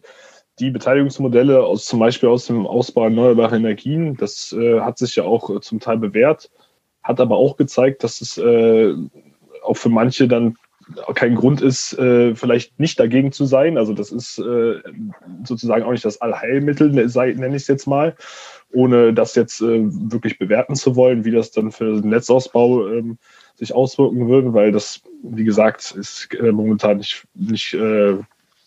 die 0.58 0.70
Beteiligungsmodelle 0.70 1.62
aus 1.62 1.86
zum 1.86 1.98
Beispiel 1.98 2.28
aus 2.28 2.46
dem 2.46 2.66
Ausbau 2.66 3.04
erneuerbarer 3.04 3.56
Energien. 3.56 4.16
Das 4.16 4.52
äh, 4.52 4.80
hat 4.80 4.98
sich 4.98 5.16
ja 5.16 5.24
auch 5.24 5.50
äh, 5.50 5.60
zum 5.60 5.80
Teil 5.80 5.98
bewährt, 5.98 6.50
hat 7.02 7.20
aber 7.20 7.36
auch 7.36 7.56
gezeigt, 7.56 8.04
dass 8.04 8.20
es 8.20 8.38
äh, 8.38 8.94
auch 9.64 9.76
für 9.76 9.88
manche 9.88 10.28
dann 10.28 10.56
kein 11.14 11.36
Grund 11.36 11.62
ist, 11.62 11.96
vielleicht 12.34 12.78
nicht 12.80 12.98
dagegen 12.98 13.30
zu 13.30 13.46
sein. 13.46 13.78
Also 13.78 13.94
das 13.94 14.10
ist 14.10 14.34
sozusagen 15.44 15.84
auch 15.84 15.92
nicht 15.92 16.04
das 16.04 16.20
Allheilmittel, 16.20 16.90
nenne 16.90 17.56
ich 17.56 17.62
es 17.62 17.68
jetzt 17.68 17.86
mal 17.86 18.16
ohne 18.72 19.14
das 19.14 19.34
jetzt 19.36 19.60
wirklich 19.60 20.38
bewerten 20.38 20.74
zu 20.74 20.96
wollen, 20.96 21.24
wie 21.24 21.30
das 21.30 21.52
dann 21.52 21.70
für 21.70 22.00
den 22.00 22.10
Netzausbau 22.10 22.88
ähm, 22.88 23.18
sich 23.62 23.74
auswirken 23.74 24.28
würde, 24.28 24.52
weil 24.54 24.72
das, 24.72 25.02
wie 25.22 25.44
gesagt, 25.44 25.94
ist 25.96 26.34
äh, 26.34 26.50
momentan 26.50 26.96
nicht, 26.96 27.22
nicht 27.34 27.74
äh, 27.74 28.16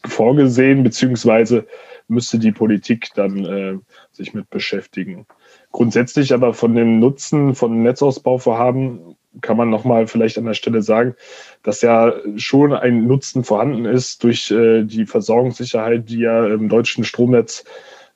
vorgesehen, 0.06 0.84
beziehungsweise 0.84 1.68
müsste 2.08 2.40
die 2.40 2.54
Politik 2.54 3.10
dann 3.14 3.46
äh, 3.46 3.78
sich 4.14 4.34
mit 4.34 4.50
beschäftigen. 4.50 5.26
Grundsätzlich 5.74 6.34
aber 6.34 6.54
von 6.54 6.76
dem 6.76 7.00
Nutzen 7.00 7.56
von 7.56 7.84
Netzausbauvorhaben 7.84 9.18
kann 9.42 9.58
man 9.58 9.70
nochmal 9.70 10.08
vielleicht 10.08 10.38
an 10.38 10.46
der 10.46 10.54
Stelle 10.54 10.82
sagen, 10.82 11.16
dass 11.62 11.82
ja 11.82 12.14
schon 12.38 12.72
ein 12.72 13.06
Nutzen 13.06 13.44
vorhanden 13.44 13.84
ist 13.84 14.24
durch 14.24 14.50
äh, 14.50 14.84
die 14.84 15.06
Versorgungssicherheit, 15.06 16.08
die 16.08 16.20
ja 16.20 16.48
im 16.48 16.70
deutschen 16.70 17.04
Stromnetz 17.04 17.66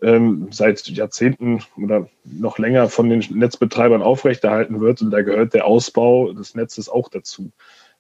ähm, 0.02 0.48
seit 0.52 0.88
Jahrzehnten 0.88 1.62
oder 1.78 2.08
noch 2.24 2.58
länger 2.58 2.90
von 2.90 3.10
den 3.10 3.24
Netzbetreibern 3.32 4.02
aufrechterhalten 4.02 4.80
wird. 4.80 5.02
Und 5.02 5.12
da 5.12 5.22
gehört 5.22 5.54
der 5.54 5.66
Ausbau 5.66 6.32
des 6.34 6.56
Netzes 6.56 6.90
auch 6.90 7.10
dazu. 7.10 7.52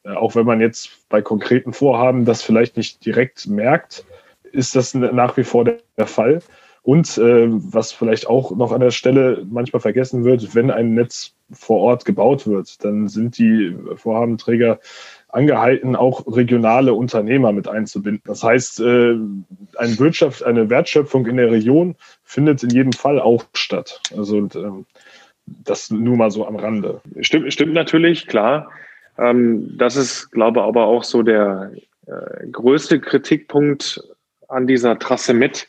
Äh, 0.03 0.11
auch 0.11 0.35
wenn 0.35 0.45
man 0.45 0.61
jetzt 0.61 1.09
bei 1.09 1.21
konkreten 1.21 1.73
Vorhaben 1.73 2.25
das 2.25 2.41
vielleicht 2.41 2.77
nicht 2.77 3.05
direkt 3.05 3.47
merkt, 3.47 4.05
ist 4.51 4.75
das 4.75 4.93
nach 4.93 5.37
wie 5.37 5.43
vor 5.43 5.65
der, 5.65 6.07
Fall. 6.07 6.41
Und 6.81 7.17
äh, 7.17 7.47
was 7.49 7.91
vielleicht 7.91 8.27
auch 8.27 8.51
noch 8.55 8.71
an 8.71 8.79
der 8.79 8.91
Stelle 8.91 9.45
manchmal 9.49 9.81
vergessen 9.81 10.23
wird, 10.23 10.55
wenn 10.55 10.71
ein 10.71 10.93
Netz 10.93 11.33
vor 11.51 11.79
Ort 11.79 12.05
gebaut 12.05 12.47
wird, 12.47 12.83
dann 12.83 13.07
sind 13.07 13.37
die 13.37 13.75
Vorhabenträger 13.95 14.79
angehalten, 15.29 15.95
auch 15.95 16.25
regionale 16.27 16.93
Unternehmer 16.93 17.51
mit 17.51 17.67
einzubinden. 17.67 18.23
Das 18.25 18.43
heißt, 18.43 18.79
äh, 18.79 19.15
eine 19.77 19.99
Wirtschaft, 19.99 20.43
eine 20.43 20.69
Wertschöpfung 20.69 21.25
in 21.27 21.37
der 21.37 21.51
Region 21.51 21.95
findet 22.23 22.63
in 22.63 22.71
jedem 22.71 22.93
Fall 22.93 23.19
auch 23.19 23.45
statt. 23.53 24.01
Also 24.15 24.49
ähm, 24.55 24.85
das 25.45 25.91
nur 25.91 26.17
mal 26.17 26.31
so 26.31 26.47
am 26.47 26.55
Rande. 26.55 27.01
Stimmt, 27.21 27.53
stimmt 27.53 27.73
natürlich, 27.73 28.27
klar. 28.27 28.69
Ähm, 29.17 29.77
das 29.77 29.95
ist, 29.95 30.31
glaube 30.31 30.59
ich, 30.59 30.65
aber 30.65 30.85
auch 30.85 31.03
so 31.03 31.23
der 31.23 31.73
äh, 32.07 32.47
größte 32.51 32.99
Kritikpunkt 32.99 34.01
an 34.47 34.67
dieser 34.67 34.97
Trasse 34.97 35.33
mit. 35.33 35.67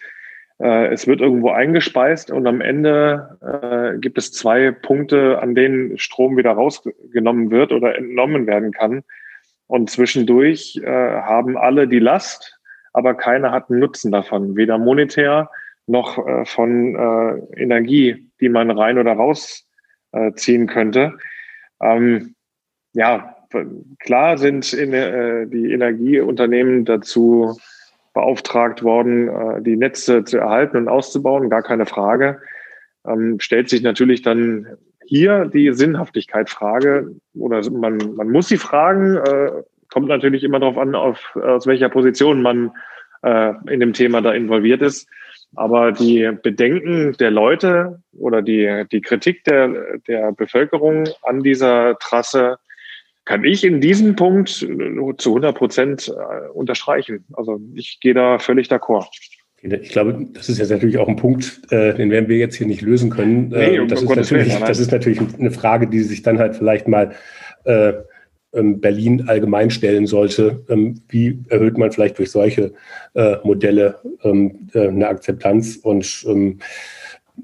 Äh, 0.60 0.92
es 0.92 1.06
wird 1.06 1.20
irgendwo 1.20 1.50
eingespeist 1.50 2.30
und 2.30 2.46
am 2.46 2.60
Ende 2.60 3.98
gibt 4.00 4.18
es 4.18 4.32
zwei 4.32 4.70
Punkte, 4.70 5.40
an 5.40 5.54
denen 5.54 5.98
Strom 5.98 6.36
wieder 6.36 6.52
rausgenommen 6.52 7.50
wird 7.50 7.72
oder 7.72 7.96
entnommen 7.96 8.46
werden 8.46 8.72
kann. 8.72 9.02
Und 9.66 9.88
zwischendurch 9.88 10.80
äh, 10.82 10.86
haben 10.88 11.56
alle 11.56 11.86
die 11.86 12.00
Last, 12.00 12.58
aber 12.92 13.14
keiner 13.14 13.52
hat 13.52 13.70
einen 13.70 13.78
Nutzen 13.78 14.10
davon, 14.10 14.56
weder 14.56 14.78
monetär 14.78 15.48
noch 15.86 16.18
äh, 16.26 16.44
von 16.44 16.96
äh, 16.96 17.60
Energie, 17.62 18.28
die 18.40 18.48
man 18.48 18.70
rein 18.70 18.98
oder 18.98 19.12
raus 19.12 19.68
äh, 20.10 20.32
könnte. 20.66 21.16
Ähm, 21.80 22.34
ja, 22.94 23.36
klar 24.00 24.38
sind 24.38 24.72
in, 24.72 24.92
äh, 24.92 25.46
die 25.46 25.72
Energieunternehmen 25.72 26.84
dazu 26.84 27.56
beauftragt 28.12 28.82
worden, 28.82 29.28
äh, 29.28 29.62
die 29.62 29.76
Netze 29.76 30.24
zu 30.24 30.38
erhalten 30.38 30.76
und 30.76 30.88
auszubauen, 30.88 31.50
gar 31.50 31.62
keine 31.62 31.86
Frage. 31.86 32.40
Ähm, 33.06 33.38
stellt 33.40 33.68
sich 33.68 33.82
natürlich 33.82 34.22
dann 34.22 34.66
hier 35.06 35.46
die 35.46 35.72
Sinnhaftigkeit-Frage, 35.72 37.16
oder 37.34 37.68
man, 37.70 37.98
man 38.14 38.30
muss 38.30 38.48
sie 38.48 38.58
fragen, 38.58 39.16
äh, 39.16 39.50
kommt 39.90 40.08
natürlich 40.08 40.44
immer 40.44 40.60
darauf 40.60 40.78
an, 40.78 40.94
auf, 40.94 41.36
aus 41.36 41.66
welcher 41.66 41.88
Position 41.88 42.42
man 42.42 42.72
äh, 43.22 43.52
in 43.68 43.80
dem 43.80 43.92
Thema 43.92 44.22
da 44.22 44.32
involviert 44.32 44.82
ist. 44.82 45.08
Aber 45.56 45.90
die 45.90 46.30
Bedenken 46.42 47.16
der 47.18 47.32
Leute 47.32 48.00
oder 48.16 48.40
die, 48.40 48.84
die 48.92 49.00
Kritik 49.00 49.42
der, 49.44 49.98
der 50.06 50.30
Bevölkerung 50.30 51.08
an 51.22 51.42
dieser 51.42 51.98
Trasse 51.98 52.58
kann 53.30 53.44
ich 53.44 53.62
in 53.62 53.80
diesem 53.80 54.16
Punkt 54.16 54.48
zu 54.48 54.66
100 54.66 55.56
Prozent 55.56 56.08
äh, 56.08 56.48
unterstreichen. 56.48 57.24
Also 57.32 57.60
ich 57.76 58.00
gehe 58.00 58.12
da 58.12 58.40
völlig 58.40 58.66
d'accord. 58.66 59.06
Ich 59.62 59.90
glaube, 59.90 60.26
das 60.32 60.48
ist 60.48 60.58
jetzt 60.58 60.70
natürlich 60.70 60.98
auch 60.98 61.06
ein 61.06 61.14
Punkt, 61.14 61.60
äh, 61.70 61.94
den 61.94 62.10
werden 62.10 62.28
wir 62.28 62.38
jetzt 62.38 62.56
hier 62.56 62.66
nicht 62.66 62.80
lösen 62.80 63.08
können. 63.08 63.50
Nee, 63.50 63.78
um 63.78 63.86
das, 63.86 64.02
ist 64.02 64.08
natürlich, 64.08 64.58
das 64.58 64.80
ist 64.80 64.90
natürlich 64.90 65.20
eine 65.38 65.52
Frage, 65.52 65.86
die 65.86 66.00
sich 66.00 66.22
dann 66.22 66.40
halt 66.40 66.56
vielleicht 66.56 66.88
mal 66.88 67.14
äh, 67.66 67.92
ähm, 68.52 68.80
Berlin 68.80 69.28
allgemein 69.28 69.70
stellen 69.70 70.08
sollte. 70.08 70.64
Ähm, 70.68 71.00
wie 71.08 71.38
erhöht 71.50 71.78
man 71.78 71.92
vielleicht 71.92 72.18
durch 72.18 72.32
solche 72.32 72.72
äh, 73.14 73.36
Modelle 73.44 74.00
ähm, 74.24 74.68
äh, 74.74 74.88
eine 74.88 75.06
Akzeptanz? 75.06 75.76
Und 75.76 76.24
ähm, 76.26 76.58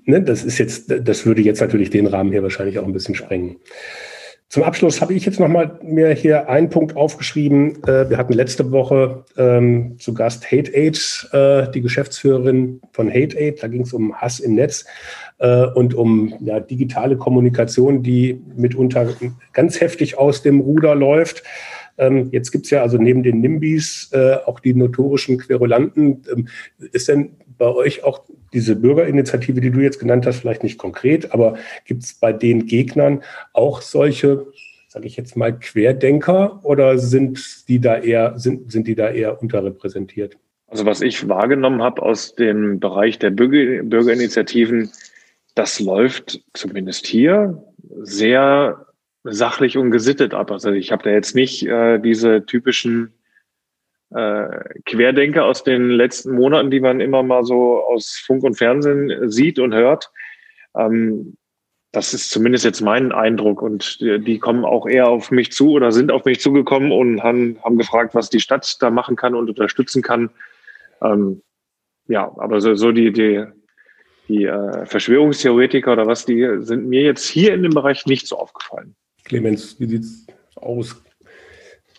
ne, 0.04 0.20
das 0.20 0.42
ist 0.42 0.58
jetzt, 0.58 0.92
das 1.06 1.26
würde 1.26 1.42
jetzt 1.42 1.60
natürlich 1.60 1.90
den 1.90 2.08
Rahmen 2.08 2.32
hier 2.32 2.42
wahrscheinlich 2.42 2.80
auch 2.80 2.86
ein 2.86 2.92
bisschen 2.92 3.14
sprengen. 3.14 3.58
Zum 4.48 4.62
Abschluss 4.62 5.00
habe 5.00 5.12
ich 5.12 5.26
jetzt 5.26 5.40
nochmal 5.40 5.78
mir 5.82 6.10
hier 6.10 6.48
einen 6.48 6.70
Punkt 6.70 6.96
aufgeschrieben. 6.96 7.82
Äh, 7.84 8.08
wir 8.08 8.16
hatten 8.16 8.32
letzte 8.32 8.70
Woche 8.70 9.24
ähm, 9.36 9.96
zu 9.98 10.14
Gast 10.14 10.50
Hate 10.52 10.72
Aid, 10.72 11.28
äh, 11.32 11.68
die 11.72 11.80
Geschäftsführerin 11.80 12.80
von 12.92 13.08
Hate 13.08 13.36
Aid. 13.36 13.60
Da 13.62 13.66
ging 13.66 13.82
es 13.82 13.92
um 13.92 14.14
Hass 14.14 14.38
im 14.38 14.54
Netz 14.54 14.84
äh, 15.38 15.66
und 15.66 15.94
um 15.94 16.32
ja, 16.40 16.60
digitale 16.60 17.16
Kommunikation, 17.16 18.04
die 18.04 18.40
mitunter 18.54 19.08
ganz 19.52 19.80
heftig 19.80 20.16
aus 20.16 20.42
dem 20.42 20.60
Ruder 20.60 20.94
läuft. 20.94 21.42
Ähm, 21.98 22.28
jetzt 22.32 22.50
gibt 22.50 22.66
es 22.66 22.70
ja 22.70 22.82
also 22.82 22.98
neben 22.98 23.22
den 23.22 23.40
NIMBYs 23.40 24.10
äh, 24.12 24.36
auch 24.44 24.60
die 24.60 24.74
notorischen 24.74 25.38
Querulanten. 25.38 26.22
Ähm, 26.30 26.48
ist 26.92 27.08
denn 27.08 27.36
bei 27.58 27.66
euch 27.66 28.04
auch 28.04 28.22
diese 28.52 28.76
Bürgerinitiative, 28.76 29.60
die 29.60 29.70
du 29.70 29.80
jetzt 29.80 29.98
genannt 29.98 30.26
hast, 30.26 30.40
vielleicht 30.40 30.62
nicht 30.62 30.78
konkret, 30.78 31.32
aber 31.32 31.56
gibt 31.84 32.04
es 32.04 32.14
bei 32.14 32.32
den 32.32 32.66
Gegnern 32.66 33.22
auch 33.52 33.82
solche, 33.82 34.46
sage 34.88 35.06
ich 35.06 35.16
jetzt 35.16 35.36
mal, 35.36 35.58
Querdenker 35.58 36.60
oder 36.64 36.98
sind 36.98 37.68
die 37.68 37.80
da 37.80 37.96
eher, 37.96 38.38
sind, 38.38 38.70
sind 38.70 38.86
die 38.86 38.94
da 38.94 39.10
eher 39.10 39.40
unterrepräsentiert? 39.42 40.36
Also 40.68 40.84
was 40.84 41.00
ich 41.00 41.28
wahrgenommen 41.28 41.82
habe 41.82 42.02
aus 42.02 42.34
dem 42.34 42.80
Bereich 42.80 43.18
der 43.18 43.30
Bürger, 43.30 43.82
Bürgerinitiativen, 43.82 44.90
das 45.54 45.80
läuft 45.80 46.40
zumindest 46.52 47.06
hier 47.06 47.62
sehr 48.02 48.85
sachlich 49.30 49.76
und 49.76 49.90
gesittet 49.90 50.34
ab. 50.34 50.50
Also 50.50 50.70
ich 50.72 50.92
habe 50.92 51.02
da 51.02 51.10
jetzt 51.10 51.34
nicht 51.34 51.66
äh, 51.66 51.98
diese 51.98 52.44
typischen 52.46 53.14
äh, 54.10 54.80
Querdenker 54.84 55.44
aus 55.44 55.64
den 55.64 55.90
letzten 55.90 56.32
Monaten, 56.32 56.70
die 56.70 56.80
man 56.80 57.00
immer 57.00 57.22
mal 57.22 57.44
so 57.44 57.82
aus 57.82 58.22
Funk 58.24 58.44
und 58.44 58.54
Fernsehen 58.54 59.30
sieht 59.30 59.58
und 59.58 59.74
hört. 59.74 60.10
Ähm, 60.76 61.36
das 61.92 62.12
ist 62.12 62.30
zumindest 62.30 62.64
jetzt 62.64 62.82
mein 62.82 63.12
Eindruck. 63.12 63.62
Und 63.62 64.00
die, 64.00 64.18
die, 64.20 64.38
kommen 64.38 64.64
auch 64.64 64.86
eher 64.86 65.08
auf 65.08 65.30
mich 65.30 65.52
zu 65.52 65.70
oder 65.70 65.92
sind 65.92 66.12
auf 66.12 66.24
mich 66.24 66.40
zugekommen 66.40 66.92
und 66.92 67.22
haben, 67.22 67.58
haben 67.64 67.78
gefragt, 67.78 68.14
was 68.14 68.30
die 68.30 68.40
Stadt 68.40 68.76
da 68.80 68.90
machen 68.90 69.16
kann 69.16 69.34
und 69.34 69.48
unterstützen 69.48 70.02
kann. 70.02 70.30
Ähm, 71.02 71.42
ja, 72.06 72.32
aber 72.36 72.60
so, 72.60 72.74
so 72.74 72.92
die, 72.92 73.12
die, 73.12 73.44
die 74.28 74.44
äh, 74.44 74.86
Verschwörungstheoretiker 74.86 75.92
oder 75.92 76.06
was, 76.06 76.26
die 76.26 76.46
sind 76.58 76.86
mir 76.86 77.02
jetzt 77.02 77.26
hier 77.26 77.54
in 77.54 77.62
dem 77.62 77.72
Bereich 77.72 78.06
nicht 78.06 78.26
so 78.26 78.38
aufgefallen. 78.38 78.94
Clemens, 79.26 79.78
wie 79.80 79.86
sieht's 79.86 80.26
aus? 80.54 81.02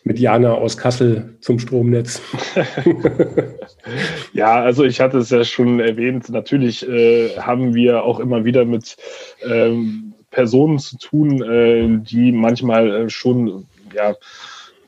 Mit 0.03 0.19
Jana 0.19 0.53
aus 0.53 0.77
Kassel 0.77 1.35
zum 1.41 1.59
Stromnetz. 1.59 2.21
ja, 4.33 4.61
also 4.61 4.85
ich 4.85 5.01
hatte 5.01 5.17
es 5.17 5.29
ja 5.31 5.43
schon 5.43 5.81
erwähnt, 5.81 6.29
natürlich 6.29 6.87
äh, 6.87 7.37
haben 7.37 7.75
wir 7.75 8.03
auch 8.03 8.21
immer 8.21 8.45
wieder 8.45 8.63
mit 8.63 8.95
ähm, 9.43 10.13
Personen 10.31 10.79
zu 10.79 10.97
tun, 10.97 11.43
äh, 11.43 11.99
die 12.09 12.31
manchmal 12.31 12.95
äh, 12.95 13.09
schon 13.09 13.65
ja, 13.93 14.15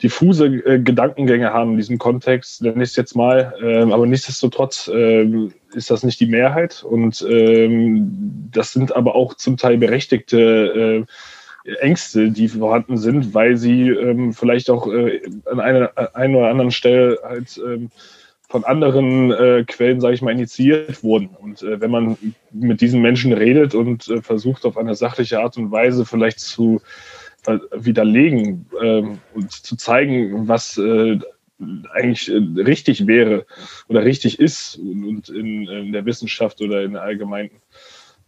diffuse 0.01 0.45
äh, 0.45 0.79
Gedankengänge 0.79 1.51
haben 1.51 1.71
in 1.71 1.77
diesem 1.77 1.97
Kontext, 1.97 2.61
nenne 2.61 2.81
ich 2.81 2.91
es 2.91 2.95
jetzt 2.95 3.17
mal. 3.17 3.53
Ähm, 3.61 3.91
aber 3.91 4.05
nichtsdestotrotz 4.05 4.89
ähm, 4.93 5.51
ist 5.73 5.91
das 5.91 6.03
nicht 6.03 6.21
die 6.21 6.27
Mehrheit 6.27 6.81
und 6.83 7.25
ähm, 7.29 8.49
das 8.53 8.71
sind 8.71 8.95
aber 8.95 9.15
auch 9.15 9.33
zum 9.33 9.57
Teil 9.57 9.77
berechtigte 9.77 11.05
äh, 11.05 11.05
Ängste, 11.79 12.31
die 12.31 12.47
vorhanden 12.47 12.97
sind, 12.97 13.33
weil 13.33 13.57
sie 13.57 13.89
ähm, 13.89 14.33
vielleicht 14.33 14.69
auch 14.69 14.91
äh, 14.91 15.21
an 15.45 15.59
einer, 15.59 15.91
einen 16.15 16.35
oder 16.35 16.49
anderen 16.49 16.71
Stelle 16.71 17.19
halt 17.23 17.59
ähm, 17.65 17.89
von 18.47 18.63
anderen 18.63 19.31
äh, 19.31 19.63
Quellen, 19.67 20.01
sage 20.01 20.15
ich 20.15 20.21
mal, 20.21 20.31
initiiert 20.31 21.03
wurden. 21.03 21.29
Und 21.39 21.61
äh, 21.61 21.79
wenn 21.79 21.91
man 21.91 22.17
mit 22.51 22.81
diesen 22.81 23.01
Menschen 23.01 23.31
redet 23.31 23.75
und 23.75 24.07
äh, 24.07 24.21
versucht, 24.21 24.65
auf 24.65 24.77
eine 24.77 24.95
sachliche 24.95 25.39
Art 25.39 25.57
und 25.57 25.71
Weise 25.71 26.05
vielleicht 26.05 26.39
zu 26.39 26.81
widerlegen 27.71 28.65
ähm, 28.81 29.19
und 29.33 29.51
zu 29.51 29.75
zeigen, 29.77 30.47
was 30.47 30.77
äh, 30.77 31.19
eigentlich 31.93 32.29
äh, 32.29 32.61
richtig 32.61 33.07
wäre 33.07 33.45
oder 33.87 34.03
richtig 34.03 34.39
ist 34.39 34.77
und, 34.77 35.29
in, 35.29 35.67
in, 35.67 35.91
der 35.91 36.05
Wissenschaft 36.05 36.61
oder 36.61 36.83
in 36.83 36.93
der 36.93 37.01
allgemeinen 37.01 37.51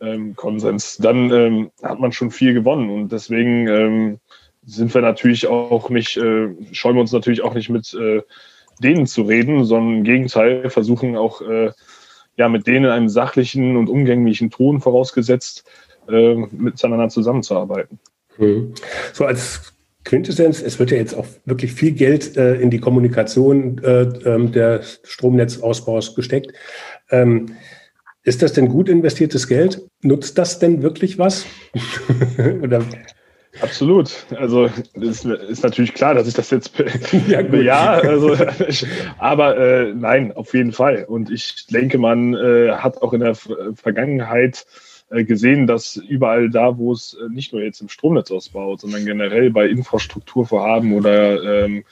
ähm, 0.02 0.36
Konsens, 0.36 0.98
dann 0.98 1.32
ähm, 1.32 1.72
hat 1.84 2.00
man 2.00 2.12
schon 2.12 2.32
viel 2.32 2.54
gewonnen. 2.54 2.90
Und 2.90 3.12
deswegen 3.12 3.68
ähm, 3.68 4.20
sind 4.66 4.94
wir 4.94 5.02
natürlich 5.02 5.48
auch 5.48 5.90
nicht, 5.90 6.18
äh, 6.18 6.50
scheuen 6.72 6.96
wir 6.96 7.02
uns 7.02 7.12
natürlich 7.12 7.42
auch 7.42 7.54
nicht 7.54 7.70
mit 7.70 7.94
äh, 7.94 8.22
denen 8.82 9.08
zu 9.08 9.24
reden, 9.24 9.66
sondern 9.66 9.98
im 10.00 10.04
Gegenteil 10.04 10.70
versuchen 10.70 11.16
auch 11.16 11.42
äh, 11.42 11.72
ja 12.38 12.50
mit 12.50 12.68
denen 12.68 12.86
in 12.86 12.92
einem 12.92 13.10
sachlichen 13.10 13.78
und 13.78 13.90
umgänglichen 13.90 14.50
Ton 14.50 14.82
vorausgesetzt 14.82 15.64
äh, 16.10 16.36
miteinander 16.36 17.10
zusammenzuarbeiten. 17.10 18.00
Mhm. 18.38 18.74
So 19.14 19.26
als 19.26 19.74
Quintessenz, 20.04 20.62
es 20.62 20.80
wird 20.80 20.92
ja 20.92 20.98
jetzt 20.98 21.14
auch 21.14 21.28
wirklich 21.46 21.74
viel 21.74 21.92
Geld 21.92 22.36
äh, 22.38 22.56
in 22.56 22.72
die 22.72 22.80
Kommunikation 22.80 23.78
äh, 23.84 24.02
ähm, 24.26 24.52
der 24.52 24.82
Stromnetzausbaus 25.04 26.16
gesteckt. 26.16 26.54
Ähm, 27.12 27.56
ist 28.24 28.42
das 28.42 28.54
denn 28.54 28.68
gut 28.68 28.90
investiertes 28.90 29.48
Geld? 29.48 29.88
Nutzt 30.02 30.38
das 30.38 30.60
denn 30.60 30.82
wirklich 30.82 31.20
was? 31.20 31.46
Oder 32.62 32.84
Absolut. 33.60 34.26
Also 34.38 34.70
ist, 34.94 35.26
ist 35.26 35.64
natürlich 35.64 35.94
klar, 35.94 36.16
dass 36.16 36.28
ich 36.28 36.34
das 36.34 36.50
jetzt 36.52 36.72
ja, 37.28 37.42
ja 37.42 37.90
also, 38.00 38.36
aber 39.20 39.58
äh, 39.58 39.94
nein, 39.94 40.32
auf 40.32 40.54
jeden 40.54 40.72
Fall. 40.72 41.04
Und 41.04 41.30
ich 41.30 41.68
denke, 41.68 41.98
man 41.98 42.34
äh, 42.34 42.72
hat 42.72 43.02
auch 43.02 43.14
in 43.14 43.20
der 43.20 43.36
Vergangenheit 43.36 44.66
äh, 45.10 45.26
gesehen, 45.26 45.68
dass 45.68 45.98
überall 45.98 46.50
da, 46.50 46.78
wo 46.78 46.94
es 46.94 47.14
äh, 47.14 47.28
nicht 47.30 47.52
nur 47.52 47.62
jetzt 47.62 47.82
im 47.82 47.90
Stromnetzausbau, 47.90 48.78
sondern 48.78 49.06
generell 49.06 49.52
bei 49.52 49.68
Infrastrukturvorhaben 49.68 50.94
oder 50.94 51.66
ähm, 51.66 51.84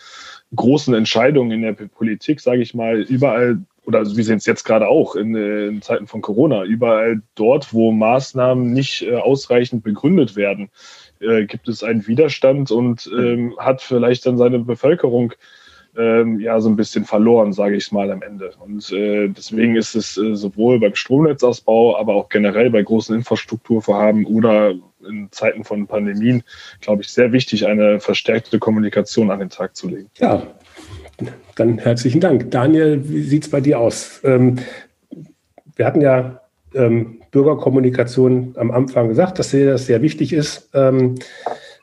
großen 0.56 0.93
Entscheidungen 0.93 1.52
in 1.52 1.62
der 1.62 1.74
Politik, 1.74 2.39
sage 2.39 2.62
ich 2.62 2.74
mal, 2.74 3.02
überall 3.02 3.60
oder 3.89 4.06
wir 4.06 4.23
sehen 4.23 4.38
es 4.38 4.45
jetzt 4.45 4.65
gerade 4.65 4.88
auch 4.88 5.15
in, 5.15 5.36
äh, 5.36 5.65
in, 5.65 5.82
Zeiten 5.82 6.06
von 6.06 6.21
Corona, 6.21 6.63
überall 6.63 7.23
dort, 7.34 7.73
wo 7.73 7.91
Maßnahmen 7.91 8.71
nicht 8.71 9.02
äh, 9.02 9.15
ausreichend 9.15 9.84
begründet 9.84 10.36
werden, 10.36 10.69
äh, 11.19 11.45
gibt 11.45 11.67
es 11.67 11.84
einen 11.84 12.06
Widerstand 12.06 12.69
und 12.69 13.10
ähm, 13.12 13.56
hat 13.58 13.82
vielleicht 13.82 14.28
dann 14.28 14.38
seine 14.38 14.60
Bevölkerung 14.60 15.34
ähm, 15.97 16.39
ja 16.39 16.62
so 16.62 16.69
ein 16.69 16.75
bisschen 16.75 17.04
verloren, 17.04 17.52
sage 17.52 17.78
ich 17.78 17.91
mal 17.91 18.12
am 18.12 18.21
Ende. 18.21 18.54
Und 18.60 18.91
äh, 18.91 19.28
deswegen 19.28 19.75
ist 19.75 19.95
es 19.95 20.17
äh, 20.17 20.36
sowohl 20.36 20.80
beim 20.80 20.93
Stromnetzausbau, 20.93 21.97
aber 21.97 22.13
auch 22.13 22.30
generell 22.30 22.69
bei 22.69 22.84
großen 22.84 23.15
Infrastrukturvorhaben 23.15 24.25
oder 24.25 24.75
in 25.08 25.30
Zeiten 25.32 25.63
von 25.63 25.88
Pandemien, 25.88 26.43
glaube 26.82 27.02
ich, 27.02 27.10
sehr 27.10 27.32
wichtig, 27.32 27.65
eine 27.65 27.99
verstärkte 27.99 28.60
Kommunikation 28.60 29.32
an 29.32 29.39
den 29.39 29.49
Tag 29.49 29.75
zu 29.75 29.89
legen. 29.89 30.12
Ja, 30.19 30.43
dann 31.56 31.78
herzlichen 31.78 32.22
Dank. 32.22 32.52
Daniel, 32.52 33.02
wie 33.04 33.24
sieht 33.24 33.44
es 33.44 33.50
bei 33.50 33.62
dir 33.62 33.80
aus? 33.80 34.22
Ähm, 34.24 34.58
wir 35.76 35.86
hatten 35.86 36.02
ja 36.02 36.42
ähm, 36.74 37.22
Bürgerkommunikation 37.32 38.56
am 38.58 38.72
Anfang 38.72 39.08
gesagt, 39.10 39.40
dass 39.40 39.52
das 39.52 39.86
sehr 39.86 40.02
wichtig 40.02 40.34
ist. 40.34 40.70
Ähm, 40.74 41.16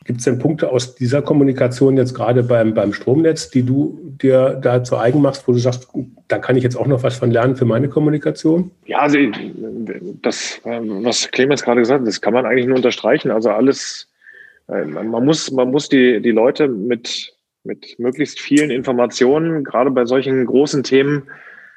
Gibt 0.04 0.20
es 0.20 0.24
denn 0.24 0.38
Punkte 0.38 0.70
aus 0.70 0.94
dieser 0.94 1.20
Kommunikation 1.20 1.96
jetzt 1.96 2.14
gerade 2.14 2.44
beim, 2.44 2.74
beim 2.74 2.92
Stromnetz, 2.92 3.50
die 3.50 3.64
du 3.64 3.98
dir 4.22 4.50
da 4.62 4.84
zu 4.84 4.96
eigen 4.96 5.20
machst, 5.20 5.48
wo 5.48 5.52
du 5.52 5.58
sagst, 5.58 5.88
da 6.28 6.38
kann 6.38 6.56
ich 6.56 6.62
jetzt 6.62 6.76
auch 6.76 6.86
noch 6.86 7.02
was 7.02 7.16
von 7.16 7.32
lernen 7.32 7.56
für 7.56 7.64
meine 7.64 7.88
Kommunikation? 7.88 8.70
Ja, 8.84 9.00
also 9.00 9.18
das, 10.22 10.60
was 10.62 11.28
Clemens 11.32 11.64
gerade 11.64 11.80
gesagt 11.80 12.02
hat, 12.02 12.06
das 12.06 12.20
kann 12.20 12.34
man 12.34 12.46
eigentlich 12.46 12.66
nur 12.66 12.76
unterstreichen. 12.76 13.32
Also 13.32 13.50
alles, 13.50 14.08
äh, 14.68 14.84
man 14.84 15.24
muss, 15.24 15.50
man 15.50 15.72
muss 15.72 15.88
die, 15.88 16.22
die 16.22 16.30
Leute 16.30 16.68
mit, 16.68 17.34
mit 17.66 17.98
möglichst 17.98 18.40
vielen 18.40 18.70
Informationen, 18.70 19.64
gerade 19.64 19.90
bei 19.90 20.06
solchen 20.06 20.46
großen 20.46 20.82
Themen, 20.82 21.24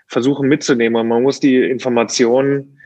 versuchen 0.08 0.48
mitzunehmen. 0.48 1.00
Und 1.02 1.08
man 1.08 1.24
muss 1.24 1.40
die 1.40 1.58
Informationen 1.58 2.80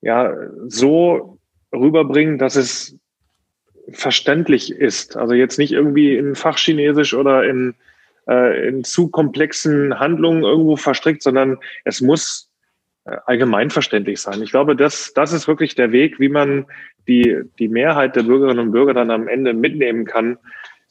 ja 0.00 0.34
so 0.66 1.38
rüberbringen, 1.72 2.38
dass 2.38 2.56
es 2.56 2.96
verständlich 3.90 4.72
ist. 4.72 5.16
Also 5.16 5.34
jetzt 5.34 5.58
nicht 5.58 5.72
irgendwie 5.72 6.16
in 6.16 6.34
Fachchinesisch 6.34 7.14
oder 7.14 7.44
in, 7.44 7.74
äh, 8.28 8.68
in 8.68 8.84
zu 8.84 9.08
komplexen 9.08 9.98
Handlungen 9.98 10.42
irgendwo 10.42 10.76
verstrickt, 10.76 11.22
sondern 11.22 11.58
es 11.84 12.00
muss 12.00 12.50
äh, 13.04 13.16
allgemeinverständlich 13.26 14.20
sein. 14.20 14.42
Ich 14.42 14.50
glaube, 14.50 14.74
das, 14.74 15.12
das 15.14 15.32
ist 15.32 15.46
wirklich 15.46 15.74
der 15.74 15.92
Weg, 15.92 16.18
wie 16.18 16.30
man 16.30 16.66
die, 17.06 17.42
die 17.58 17.68
Mehrheit 17.68 18.16
der 18.16 18.22
Bürgerinnen 18.22 18.60
und 18.60 18.72
Bürger 18.72 18.94
dann 18.94 19.10
am 19.10 19.28
Ende 19.28 19.52
mitnehmen 19.52 20.06
kann. 20.06 20.38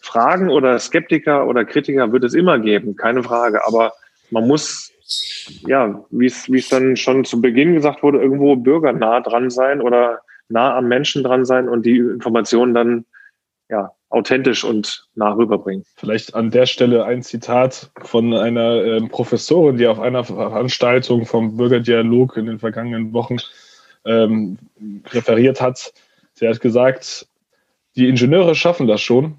Fragen 0.04 0.50
oder 0.50 0.78
Skeptiker 0.80 1.48
oder 1.48 1.64
Kritiker 1.64 2.12
wird 2.12 2.26
es 2.26 2.34
immer 2.34 2.60
geben, 2.60 2.98
keine 2.98 3.24
Frage. 3.24 3.66
Aber 3.66 3.94
man 4.32 4.46
muss, 4.46 4.92
ja, 5.66 6.04
wie 6.12 6.26
es, 6.26 6.70
dann 6.70 6.98
schon 6.98 7.24
zu 7.24 7.40
Beginn 7.40 7.74
gesagt 7.74 8.04
wurde, 8.04 8.20
irgendwo 8.20 8.58
bürgernah 8.58 9.22
dran 9.22 9.50
sein 9.50 9.82
oder 9.82 10.20
nah 10.50 10.76
am 10.76 10.90
Menschen 10.90 11.24
dran 11.24 11.46
sein 11.46 11.70
und 11.70 11.86
die 11.86 11.98
Informationen 11.98 12.74
dann 12.74 13.06
ja, 13.70 13.94
authentisch 14.10 14.66
und 14.66 15.08
nah 15.16 15.32
rüberbringen. 15.32 15.86
Vielleicht 15.96 16.36
an 16.36 16.52
der 16.52 16.66
Stelle 16.66 17.06
ein 17.06 17.24
Zitat 17.24 17.90
von 18.02 18.34
einer 18.34 18.84
äh, 18.84 19.02
Professorin, 19.08 19.78
die 19.78 19.88
auf 19.88 20.02
einer 20.02 20.26
Veranstaltung 20.26 21.26
vom 21.26 21.56
Bürgerdialog 21.56 22.36
in 22.36 22.48
den 22.48 22.60
vergangenen 22.60 23.14
Wochen 23.14 23.38
ähm, 24.06 24.58
referiert 25.12 25.62
hat. 25.62 25.94
Sie 26.34 26.46
hat 26.46 26.60
gesagt, 26.60 27.26
die 27.96 28.10
Ingenieure 28.10 28.54
schaffen 28.54 28.88
das 28.88 29.02
schon 29.02 29.38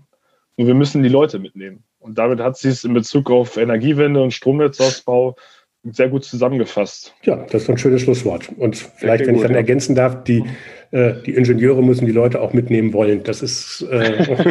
und 0.57 0.67
wir 0.67 0.75
müssen 0.75 1.03
die 1.03 1.09
Leute 1.09 1.39
mitnehmen. 1.39 1.85
Und 1.99 2.19
damit 2.19 2.41
hat 2.41 2.57
sie 2.57 2.69
es 2.69 2.85
in 2.85 2.95
Bezug 2.95 3.31
auf 3.31 3.57
Energiewende 3.57 4.23
und 4.23 4.33
Stromnetzausbau 4.33 5.37
sehr 5.85 6.09
gut 6.09 6.25
zusammengefasst. 6.25 7.15
Ja, 7.23 7.37
das 7.51 7.63
ist 7.63 7.71
ein 7.71 7.79
schönes 7.79 8.03
Schlusswort. 8.03 8.51
Und 8.57 8.77
vielleicht, 8.77 9.27
wenn 9.27 9.37
ich 9.37 9.43
dann 9.43 9.53
ja. 9.53 9.59
ergänzen 9.59 9.95
darf, 9.95 10.25
die, 10.25 10.45
äh, 10.93 11.15
die 11.27 11.35
Ingenieure 11.35 11.83
müssen 11.83 12.07
die 12.07 12.13
Leute 12.13 12.41
auch 12.41 12.53
mitnehmen 12.53 12.93
wollen. 12.93 13.23
Das 13.23 13.43
ist. 13.43 13.83
Äh, 13.91 14.51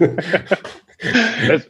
das, 1.48 1.66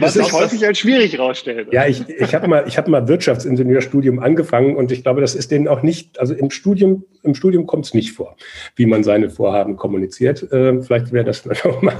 was 0.00 0.14
sich 0.14 0.32
häufig 0.32 0.66
als 0.66 0.78
schwierig 0.78 1.18
rausstellt. 1.18 1.72
Ja, 1.72 1.86
ich, 1.86 2.08
ich 2.08 2.34
habe 2.34 2.48
mal, 2.48 2.66
hab 2.66 2.88
mal 2.88 3.06
Wirtschaftsingenieurstudium 3.06 4.18
angefangen 4.18 4.76
und 4.76 4.90
ich 4.90 5.02
glaube, 5.02 5.20
das 5.20 5.34
ist 5.34 5.50
denen 5.50 5.68
auch 5.68 5.82
nicht, 5.82 6.18
also 6.18 6.34
im 6.34 6.50
Studium, 6.50 7.04
im 7.22 7.34
Studium 7.34 7.66
kommt 7.66 7.86
es 7.86 7.94
nicht 7.94 8.12
vor, 8.12 8.36
wie 8.76 8.86
man 8.86 9.04
seine 9.04 9.30
Vorhaben 9.30 9.76
kommuniziert. 9.76 10.42
Äh, 10.52 10.82
vielleicht 10.82 11.12
wäre 11.12 11.24
das 11.24 11.46
auch 11.64 11.82
mal 11.82 11.96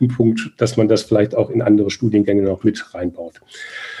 ein 0.00 0.08
Punkt, 0.08 0.52
dass 0.58 0.76
man 0.76 0.88
das 0.88 1.02
vielleicht 1.02 1.34
auch 1.34 1.50
in 1.50 1.62
andere 1.62 1.90
Studiengänge 1.90 2.42
noch 2.42 2.64
mit 2.64 2.94
reinbaut. 2.94 3.40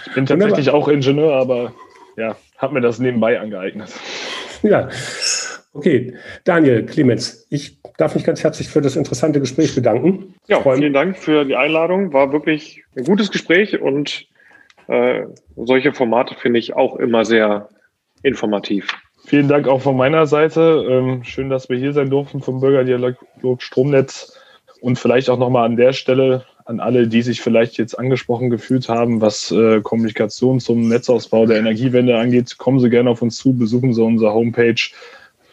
Ich 0.06 0.14
bin 0.14 0.26
tatsächlich 0.26 0.66
Wunderbar. 0.66 0.80
auch 0.80 0.88
Ingenieur, 0.88 1.32
aber 1.34 1.72
ja, 2.16 2.36
habe 2.56 2.74
mir 2.74 2.80
das 2.80 2.98
nebenbei 2.98 3.38
angeeignet. 3.38 3.90
Ja. 4.62 4.88
Okay, 5.72 6.14
Daniel, 6.44 6.84
Clemens, 6.86 7.46
ich 7.50 7.78
darf 7.98 8.14
mich 8.14 8.24
ganz 8.24 8.42
herzlich 8.42 8.68
für 8.68 8.80
das 8.80 8.96
interessante 8.96 9.38
Gespräch 9.40 9.74
bedanken. 9.74 10.34
Ja, 10.46 10.60
vielen 10.62 10.92
Dank 10.92 11.16
für 11.16 11.44
die 11.44 11.56
Einladung. 11.56 12.12
War 12.12 12.32
wirklich 12.32 12.84
ein 12.96 13.04
gutes 13.04 13.30
Gespräch 13.30 13.80
und 13.80 14.26
äh, 14.88 15.24
solche 15.56 15.92
Formate 15.92 16.34
finde 16.34 16.58
ich 16.58 16.74
auch 16.74 16.96
immer 16.96 17.24
sehr 17.24 17.68
informativ. 18.22 18.88
Vielen 19.26 19.48
Dank 19.48 19.68
auch 19.68 19.82
von 19.82 19.96
meiner 19.96 20.26
Seite. 20.26 20.86
Ähm, 20.88 21.22
schön, 21.22 21.50
dass 21.50 21.68
wir 21.68 21.76
hier 21.76 21.92
sein 21.92 22.08
durften 22.08 22.40
vom 22.40 22.60
Bürgerdialog 22.60 23.16
Stromnetz. 23.58 24.34
Und 24.80 24.98
vielleicht 24.98 25.28
auch 25.28 25.38
nochmal 25.38 25.66
an 25.66 25.76
der 25.76 25.92
Stelle 25.92 26.44
an 26.64 26.80
alle, 26.80 27.08
die 27.08 27.22
sich 27.22 27.40
vielleicht 27.40 27.78
jetzt 27.78 27.98
angesprochen 27.98 28.50
gefühlt 28.50 28.88
haben, 28.88 29.20
was 29.20 29.50
äh, 29.50 29.80
Kommunikation 29.80 30.60
zum 30.60 30.88
Netzausbau 30.88 31.46
der 31.46 31.58
Energiewende 31.58 32.18
angeht, 32.18 32.58
kommen 32.58 32.78
Sie 32.78 32.90
gerne 32.90 33.10
auf 33.10 33.22
uns 33.22 33.38
zu, 33.38 33.54
besuchen 33.56 33.94
Sie 33.94 34.02
unsere 34.02 34.32
Homepage 34.32 34.80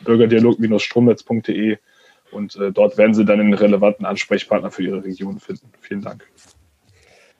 bürgerdialog-stromnetz.de 0.05 1.77
und 2.31 2.55
äh, 2.55 2.71
dort 2.71 2.97
werden 2.97 3.13
Sie 3.13 3.25
dann 3.25 3.39
einen 3.39 3.53
relevanten 3.53 4.05
Ansprechpartner 4.05 4.71
für 4.71 4.83
Ihre 4.83 5.03
Region 5.03 5.39
finden. 5.39 5.69
Vielen 5.81 6.01
Dank. 6.01 6.25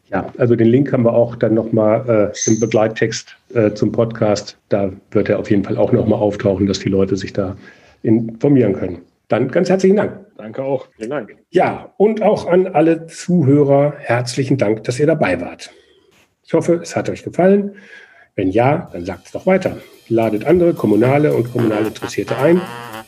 Ja, 0.10 0.32
also 0.38 0.56
den 0.56 0.68
Link 0.68 0.94
haben 0.94 1.04
wir 1.04 1.14
auch 1.14 1.36
dann 1.36 1.56
nochmal 1.56 2.32
äh, 2.36 2.50
im 2.50 2.60
Begleittext 2.60 3.36
äh, 3.54 3.72
zum 3.74 3.92
Podcast. 3.92 4.58
Da 4.70 4.92
wird 5.12 5.30
er 5.30 5.40
auf 5.40 5.50
jeden 5.50 5.64
Fall 5.64 5.78
auch 5.78 5.92
nochmal 5.92 6.20
auftauchen, 6.20 6.68
dass 6.68 6.80
die 6.80 6.90
Leute 6.90 7.18
sich 7.18 7.34
da 7.34 7.58
informieren 8.04 8.74
können. 8.74 9.02
Dann 9.28 9.50
ganz 9.50 9.70
herzlichen 9.70 9.96
Dank. 9.96 10.20
Danke 10.38 10.64
auch. 10.64 10.88
Vielen 10.96 11.10
Dank. 11.10 11.36
Ja, 11.50 11.92
und 11.98 12.22
auch 12.22 12.48
an 12.48 12.68
alle 12.68 13.08
Zuhörer 13.08 13.96
herzlichen 13.98 14.58
Dank, 14.58 14.84
dass 14.84 15.00
ihr 15.00 15.08
dabei 15.08 15.42
wart. 15.42 15.72
Ich 16.44 16.54
hoffe, 16.54 16.76
es 16.76 16.96
hat 16.96 17.10
euch 17.10 17.24
gefallen. 17.24 17.76
Wenn 18.36 18.52
ja, 18.52 18.90
dann 18.92 19.06
sagt 19.06 19.28
es 19.28 19.32
doch 19.32 19.46
weiter. 19.46 19.78
Ladet 20.10 20.46
andere 20.46 20.74
kommunale 20.74 21.34
und 21.34 21.52
kommunal 21.54 21.86
Interessierte 21.86 22.38
ein 22.38 22.60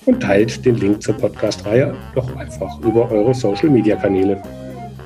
und 0.06 0.22
teilt 0.22 0.66
den 0.66 0.76
Link 0.76 1.04
zur 1.04 1.16
Podcast-Reihe 1.16 1.94
doch 2.16 2.34
einfach 2.38 2.80
über 2.80 3.12
eure 3.12 3.34
Social-Media-Kanäle. 3.34 4.42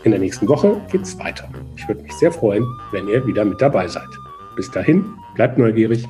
In 0.04 0.12
der 0.12 0.20
nächsten 0.20 0.48
Woche 0.48 0.80
geht 0.92 1.02
es 1.02 1.18
weiter. 1.18 1.50
Ich 1.76 1.88
würde 1.88 2.04
mich 2.04 2.14
sehr 2.14 2.32
freuen, 2.32 2.64
wenn 2.92 3.08
ihr 3.08 3.26
wieder 3.26 3.44
mit 3.44 3.60
dabei 3.60 3.88
seid. 3.88 4.08
Bis 4.56 4.70
dahin, 4.70 5.04
bleibt 5.34 5.58
neugierig. 5.58 6.08